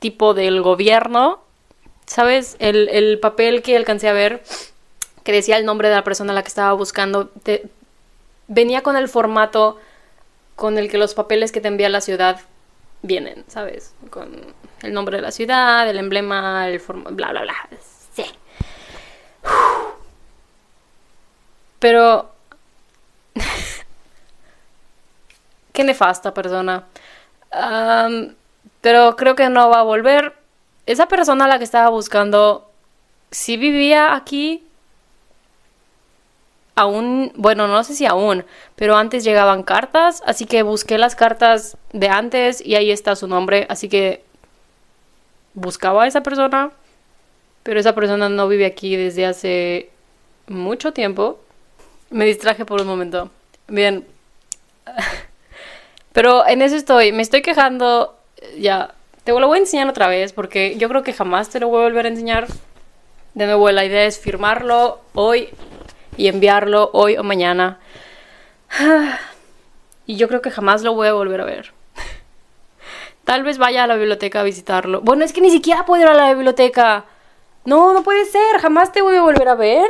tipo 0.00 0.34
del 0.34 0.62
gobierno. 0.62 1.38
¿Sabes? 2.06 2.56
El, 2.58 3.20
papel 3.20 3.62
que 3.62 3.76
alcancé 3.76 4.08
a 4.08 4.12
ver, 4.12 4.42
que 5.22 5.30
decía 5.30 5.58
el 5.58 5.64
nombre 5.64 5.88
de 5.88 5.94
la 5.94 6.02
persona 6.02 6.32
a 6.32 6.34
la 6.34 6.42
que 6.42 6.48
estaba 6.48 6.72
buscando, 6.72 7.30
venía 8.48 8.82
con 8.82 8.96
el 8.96 9.08
formato 9.08 9.78
con 10.56 10.76
el 10.76 10.90
que 10.90 10.98
los 10.98 11.14
papeles 11.14 11.52
que 11.52 11.60
te 11.60 11.68
envía 11.68 11.88
la 11.88 12.00
ciudad 12.00 12.40
vienen, 13.02 13.44
¿sabes? 13.46 13.94
Con 14.10 14.40
el 14.82 14.92
nombre 14.92 15.18
de 15.18 15.22
la 15.22 15.30
ciudad, 15.30 15.88
el 15.88 15.98
emblema, 15.98 16.66
el 16.68 16.80
formato, 16.80 17.14
bla, 17.14 17.30
bla, 17.30 17.42
bla. 17.42 17.54
Sí. 18.12 18.24
Pero... 21.80 22.30
Qué 25.72 25.84
nefasta 25.84 26.32
persona. 26.32 26.84
pero 28.80 29.16
creo 29.16 29.34
que 29.34 29.48
no 29.48 29.68
va 29.70 29.80
a 29.80 29.82
volver. 29.82 30.34
Esa 30.86 31.08
persona 31.08 31.46
a 31.46 31.48
la 31.48 31.58
que 31.58 31.64
estaba 31.64 31.88
buscando, 31.90 32.70
si 33.30 33.56
vivía 33.56 34.14
aquí, 34.14 34.64
aún, 36.74 37.32
bueno, 37.36 37.68
no 37.68 37.84
sé 37.84 37.94
si 37.94 38.06
aún, 38.06 38.44
pero 38.74 38.96
antes 38.96 39.22
llegaban 39.24 39.62
cartas, 39.62 40.22
así 40.26 40.46
que 40.46 40.62
busqué 40.62 40.98
las 40.98 41.14
cartas 41.14 41.76
de 41.92 42.08
antes 42.08 42.64
y 42.64 42.74
ahí 42.74 42.90
está 42.90 43.16
su 43.16 43.28
nombre, 43.28 43.66
así 43.68 43.88
que 43.88 44.24
buscaba 45.54 46.04
a 46.04 46.06
esa 46.06 46.22
persona, 46.22 46.70
pero 47.62 47.78
esa 47.80 47.94
persona 47.94 48.28
no 48.28 48.48
vive 48.48 48.66
aquí 48.66 48.96
desde 48.96 49.26
hace 49.26 49.90
mucho 50.48 50.92
tiempo. 50.92 51.38
Me 52.10 52.24
distraje 52.24 52.64
por 52.64 52.80
un 52.80 52.86
momento. 52.86 53.30
Bien. 53.68 54.06
Pero 56.12 56.46
en 56.46 56.60
eso 56.62 56.76
estoy, 56.76 57.12
me 57.12 57.22
estoy 57.22 57.40
quejando, 57.40 58.18
ya, 58.58 58.94
te 59.22 59.32
lo 59.32 59.46
voy 59.46 59.58
a 59.58 59.60
enseñar 59.60 59.88
otra 59.88 60.08
vez 60.08 60.32
porque 60.32 60.76
yo 60.76 60.88
creo 60.88 61.04
que 61.04 61.12
jamás 61.12 61.50
te 61.50 61.60
lo 61.60 61.68
voy 61.68 61.82
a 61.82 61.84
volver 61.84 62.06
a 62.06 62.08
enseñar. 62.08 62.48
De 63.34 63.46
nuevo, 63.46 63.70
la 63.70 63.84
idea 63.84 64.04
es 64.04 64.18
firmarlo 64.18 65.00
hoy 65.14 65.50
y 66.16 66.26
enviarlo 66.26 66.90
hoy 66.92 67.16
o 67.16 67.22
mañana. 67.22 67.78
Y 70.06 70.16
yo 70.16 70.26
creo 70.26 70.42
que 70.42 70.50
jamás 70.50 70.82
lo 70.82 70.94
voy 70.94 71.06
a 71.06 71.12
volver 71.12 71.40
a 71.40 71.44
ver. 71.44 71.72
Tal 73.24 73.44
vez 73.44 73.58
vaya 73.58 73.84
a 73.84 73.86
la 73.86 73.94
biblioteca 73.94 74.40
a 74.40 74.42
visitarlo. 74.42 75.02
Bueno, 75.02 75.24
es 75.24 75.32
que 75.32 75.40
ni 75.40 75.52
siquiera 75.52 75.86
puedo 75.86 76.02
ir 76.02 76.08
a 76.08 76.14
la 76.14 76.34
biblioteca. 76.34 77.04
No, 77.64 77.92
no 77.92 78.02
puede 78.02 78.24
ser. 78.24 78.58
Jamás 78.60 78.90
te 78.90 79.02
voy 79.02 79.14
a 79.14 79.22
volver 79.22 79.46
a 79.46 79.54
ver. 79.54 79.86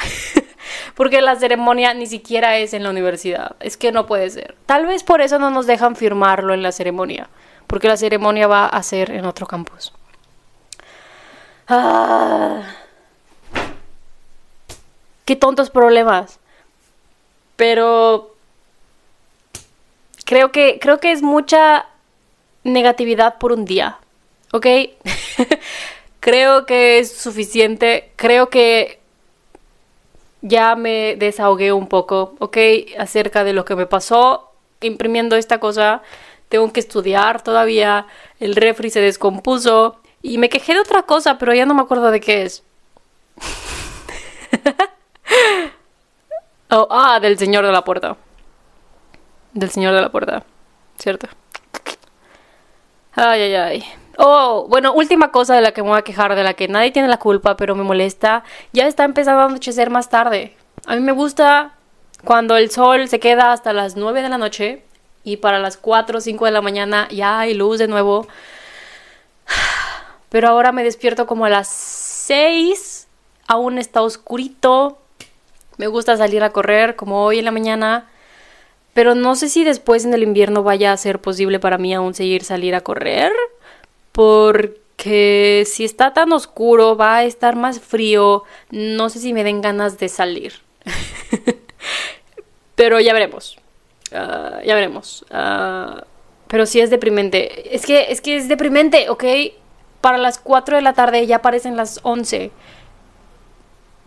Porque 0.94 1.20
la 1.20 1.36
ceremonia 1.36 1.94
ni 1.94 2.06
siquiera 2.06 2.58
es 2.58 2.74
en 2.74 2.82
la 2.82 2.90
universidad. 2.90 3.56
Es 3.60 3.76
que 3.76 3.92
no 3.92 4.06
puede 4.06 4.30
ser. 4.30 4.56
Tal 4.66 4.86
vez 4.86 5.02
por 5.02 5.20
eso 5.20 5.38
no 5.38 5.50
nos 5.50 5.66
dejan 5.66 5.96
firmarlo 5.96 6.54
en 6.54 6.62
la 6.62 6.72
ceremonia. 6.72 7.28
Porque 7.66 7.88
la 7.88 7.96
ceremonia 7.96 8.46
va 8.46 8.66
a 8.66 8.82
ser 8.82 9.10
en 9.10 9.24
otro 9.24 9.46
campus. 9.46 9.92
Ah. 11.68 12.62
Qué 15.24 15.36
tontos 15.36 15.70
problemas. 15.70 16.40
Pero 17.56 18.34
creo 20.24 20.50
que 20.52 20.78
creo 20.80 20.98
que 20.98 21.12
es 21.12 21.22
mucha 21.22 21.86
negatividad 22.64 23.38
por 23.38 23.52
un 23.52 23.64
día. 23.64 23.98
¿Ok? 24.52 24.66
creo 26.20 26.66
que 26.66 26.98
es 26.98 27.16
suficiente. 27.16 28.12
Creo 28.16 28.50
que 28.50 28.99
ya 30.42 30.74
me 30.74 31.16
desahogué 31.16 31.72
un 31.72 31.86
poco, 31.86 32.34
¿ok? 32.38 32.56
Acerca 32.98 33.44
de 33.44 33.52
lo 33.52 33.64
que 33.64 33.76
me 33.76 33.86
pasó 33.86 34.52
imprimiendo 34.80 35.36
esta 35.36 35.60
cosa. 35.60 36.02
Tengo 36.48 36.72
que 36.72 36.80
estudiar 36.80 37.42
todavía. 37.42 38.06
El 38.38 38.56
refri 38.56 38.90
se 38.90 39.00
descompuso. 39.00 40.00
Y 40.22 40.38
me 40.38 40.48
quejé 40.48 40.74
de 40.74 40.80
otra 40.80 41.04
cosa, 41.04 41.38
pero 41.38 41.54
ya 41.54 41.66
no 41.66 41.74
me 41.74 41.82
acuerdo 41.82 42.10
de 42.10 42.20
qué 42.20 42.42
es. 42.42 42.62
oh, 46.70 46.88
ah, 46.90 47.20
del 47.20 47.38
señor 47.38 47.64
de 47.64 47.72
la 47.72 47.84
puerta. 47.84 48.16
Del 49.52 49.70
señor 49.70 49.94
de 49.94 50.02
la 50.02 50.10
puerta. 50.10 50.44
¿Cierto? 50.98 51.28
Ay, 53.12 53.42
ay, 53.42 53.54
ay. 53.54 53.84
Oh, 54.22 54.66
bueno, 54.68 54.92
última 54.92 55.32
cosa 55.32 55.54
de 55.54 55.62
la 55.62 55.72
que 55.72 55.82
me 55.82 55.88
voy 55.88 55.98
a 55.98 56.02
quejar, 56.02 56.34
de 56.34 56.44
la 56.44 56.52
que 56.52 56.68
nadie 56.68 56.90
tiene 56.90 57.08
la 57.08 57.16
culpa, 57.16 57.56
pero 57.56 57.74
me 57.74 57.84
molesta. 57.84 58.44
Ya 58.70 58.86
está 58.86 59.04
empezando 59.04 59.40
a 59.40 59.44
anochecer 59.46 59.88
más 59.88 60.10
tarde. 60.10 60.54
A 60.84 60.94
mí 60.94 61.00
me 61.00 61.12
gusta 61.12 61.72
cuando 62.22 62.58
el 62.58 62.70
sol 62.70 63.08
se 63.08 63.18
queda 63.18 63.50
hasta 63.50 63.72
las 63.72 63.96
9 63.96 64.20
de 64.20 64.28
la 64.28 64.36
noche 64.36 64.82
y 65.24 65.38
para 65.38 65.58
las 65.58 65.78
4 65.78 66.18
o 66.18 66.20
5 66.20 66.44
de 66.44 66.50
la 66.50 66.60
mañana 66.60 67.08
ya 67.10 67.40
hay 67.40 67.54
luz 67.54 67.78
de 67.78 67.88
nuevo. 67.88 68.26
Pero 70.28 70.48
ahora 70.48 70.70
me 70.70 70.84
despierto 70.84 71.26
como 71.26 71.46
a 71.46 71.48
las 71.48 71.68
6, 71.68 73.08
aún 73.46 73.78
está 73.78 74.02
oscurito. 74.02 74.98
Me 75.78 75.86
gusta 75.86 76.18
salir 76.18 76.42
a 76.42 76.50
correr 76.50 76.94
como 76.94 77.24
hoy 77.24 77.38
en 77.38 77.46
la 77.46 77.52
mañana. 77.52 78.10
Pero 78.92 79.14
no 79.14 79.34
sé 79.34 79.48
si 79.48 79.64
después 79.64 80.04
en 80.04 80.12
el 80.12 80.22
invierno 80.22 80.62
vaya 80.62 80.92
a 80.92 80.96
ser 80.98 81.22
posible 81.22 81.58
para 81.58 81.78
mí 81.78 81.94
aún 81.94 82.12
seguir 82.12 82.44
salir 82.44 82.74
a 82.74 82.82
correr 82.82 83.32
porque 84.12 85.64
si 85.66 85.84
está 85.84 86.12
tan 86.12 86.32
oscuro 86.32 86.96
va 86.96 87.16
a 87.16 87.24
estar 87.24 87.56
más 87.56 87.80
frío, 87.80 88.44
no 88.70 89.08
sé 89.08 89.18
si 89.18 89.32
me 89.32 89.44
den 89.44 89.60
ganas 89.60 89.98
de 89.98 90.08
salir. 90.08 90.54
pero 92.74 93.00
ya 93.00 93.12
veremos. 93.12 93.58
Ah, 94.12 94.60
ya 94.64 94.74
veremos. 94.74 95.24
Uh, 95.30 96.00
pero 96.48 96.66
sí 96.66 96.80
es 96.80 96.90
deprimente. 96.90 97.74
Es 97.74 97.86
que, 97.86 98.10
es 98.10 98.20
que 98.20 98.36
es 98.36 98.48
deprimente, 98.48 99.08
¿ok? 99.08 99.24
Para 100.00 100.18
las 100.18 100.38
4 100.38 100.76
de 100.76 100.82
la 100.82 100.94
tarde 100.94 101.26
ya 101.26 101.36
aparecen 101.36 101.76
las 101.76 102.00
11. 102.02 102.50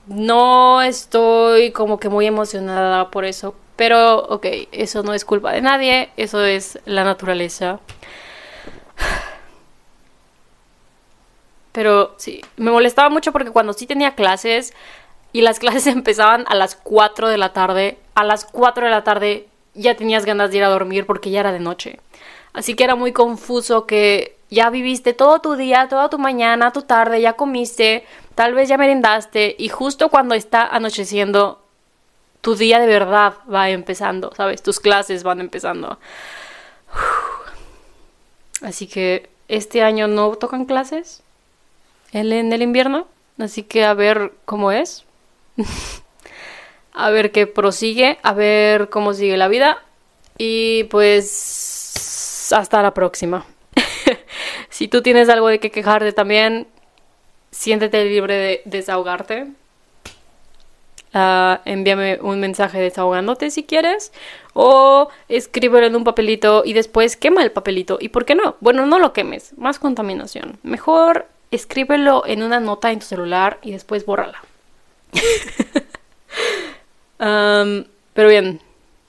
No 0.08 0.82
estoy 0.82 1.72
como 1.72 2.00
que 2.00 2.10
muy 2.10 2.26
emocionada 2.26 3.10
por 3.12 3.26
eso. 3.26 3.56
Pero, 3.76 4.18
ok, 4.26 4.46
eso 4.72 5.04
no 5.04 5.14
es 5.14 5.24
culpa 5.26 5.54
de 5.54 5.62
nadie. 5.62 6.10
Eso 6.18 6.44
es 6.44 6.80
la 6.86 7.04
naturaleza. 7.04 7.80
Pero 11.74 12.14
sí, 12.18 12.42
me 12.56 12.72
molestaba 12.72 13.10
mucho 13.10 13.34
porque 13.34 13.52
cuando 13.52 13.74
sí 13.74 13.86
tenía 13.86 14.16
clases 14.16 14.74
y 15.34 15.42
las 15.42 15.60
clases 15.60 15.88
empezaban 15.88 16.46
a 16.48 16.56
las 16.56 16.76
4 16.76 17.28
de 17.28 17.38
la 17.38 17.52
tarde, 17.52 17.98
a 18.16 18.24
las 18.24 18.46
4 18.46 18.86
de 18.86 18.92
la 18.92 19.04
tarde 19.04 19.48
ya 19.74 19.98
tenías 19.98 20.24
ganas 20.24 20.52
de 20.52 20.58
ir 20.58 20.64
a 20.64 20.70
dormir 20.70 21.06
porque 21.06 21.32
ya 21.32 21.42
era 21.42 21.52
de 21.52 21.60
noche. 21.60 22.00
Así 22.54 22.76
que 22.76 22.84
era 22.84 22.96
muy 22.96 23.12
confuso 23.12 23.88
que 23.88 24.38
ya 24.52 24.70
viviste 24.70 25.14
todo 25.14 25.40
tu 25.40 25.56
día, 25.56 25.88
toda 25.90 26.10
tu 26.10 26.20
mañana, 26.20 26.72
tu 26.72 26.84
tarde, 26.84 27.20
ya 27.20 27.34
comiste, 27.34 28.06
tal 28.36 28.54
vez 28.54 28.70
ya 28.70 28.78
merendaste 28.78 29.56
y 29.58 29.70
justo 29.70 30.10
cuando 30.10 30.36
está 30.36 30.68
anocheciendo, 30.68 31.60
tu 32.42 32.56
día 32.56 32.78
de 32.78 32.86
verdad 32.86 33.34
va 33.52 33.72
empezando, 33.72 34.32
¿sabes? 34.36 34.62
Tus 34.62 34.80
clases 34.80 35.24
van 35.24 35.40
empezando. 35.40 35.98
Así 38.62 38.86
que 38.86 39.28
este 39.48 39.82
año 39.82 40.08
no 40.08 40.36
tocan 40.36 40.66
clases 40.66 41.24
en 42.14 42.54
el 42.54 42.62
invierno. 42.62 43.08
Así 43.40 43.64
que 43.64 43.84
a 43.84 43.94
ver 43.94 44.34
cómo 44.46 44.72
es. 44.72 45.06
a 46.94 47.10
ver 47.10 47.32
qué 47.32 47.48
prosigue. 47.48 48.20
A 48.24 48.34
ver 48.34 48.90
cómo 48.90 49.14
sigue 49.14 49.38
la 49.38 49.48
vida. 49.48 49.84
Y 50.38 50.86
pues 50.86 52.52
hasta 52.54 52.82
la 52.82 52.94
próxima. 52.94 53.46
si 54.70 54.88
tú 54.88 55.02
tienes 55.02 55.30
algo 55.30 55.48
de 55.48 55.60
que 55.60 55.72
quejarte 55.72 56.12
también, 56.14 56.68
siéntete 57.52 58.06
libre 58.06 58.36
de 58.36 58.62
desahogarte. 58.66 59.48
Uh, 61.16 61.62
envíame 61.66 62.18
un 62.24 62.40
mensaje 62.40 62.80
desahogándote 62.80 63.52
si 63.52 63.62
quieres 63.66 64.12
o 64.54 65.10
escríbelo 65.30 65.86
en 65.86 65.96
un 65.96 66.04
papelito 66.04 66.64
y 66.66 66.74
después 66.74 67.18
quema 67.18 67.44
el 67.44 67.52
papelito. 67.52 68.00
¿Y 68.02 68.10
por 68.10 68.26
qué 68.26 68.34
no? 68.34 68.56
Bueno, 68.62 68.88
no 68.88 68.98
lo 68.98 69.14
quemes, 69.14 69.56
más 69.58 69.78
contaminación. 69.78 70.58
Mejor 70.64 71.28
escríbelo 71.56 72.24
en 72.26 72.44
una 72.44 72.60
nota 72.60 72.92
en 72.92 73.00
tu 73.00 73.06
celular 73.06 73.60
y 73.62 73.72
después 73.72 74.06
bórrala. 74.06 74.44
pero 78.14 78.30
bien, 78.30 78.62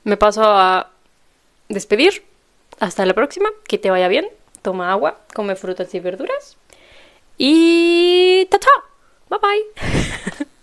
me 0.04 0.16
paso 0.16 0.42
a 0.44 0.90
despedir. 1.68 2.24
Hasta 2.80 3.07
la 3.07 3.14
próxima, 3.14 3.48
que 3.68 3.78
te 3.78 3.90
vaya 3.90 4.09
bien. 4.09 4.26
Toma 4.62 4.90
agua, 4.90 5.20
come 5.35 5.57
frutas 5.57 5.94
y 5.94 6.00
verduras. 6.00 6.57
Y 7.38 8.46
ta 8.46 8.59
Bye 9.28 9.38
bye. 9.40 10.46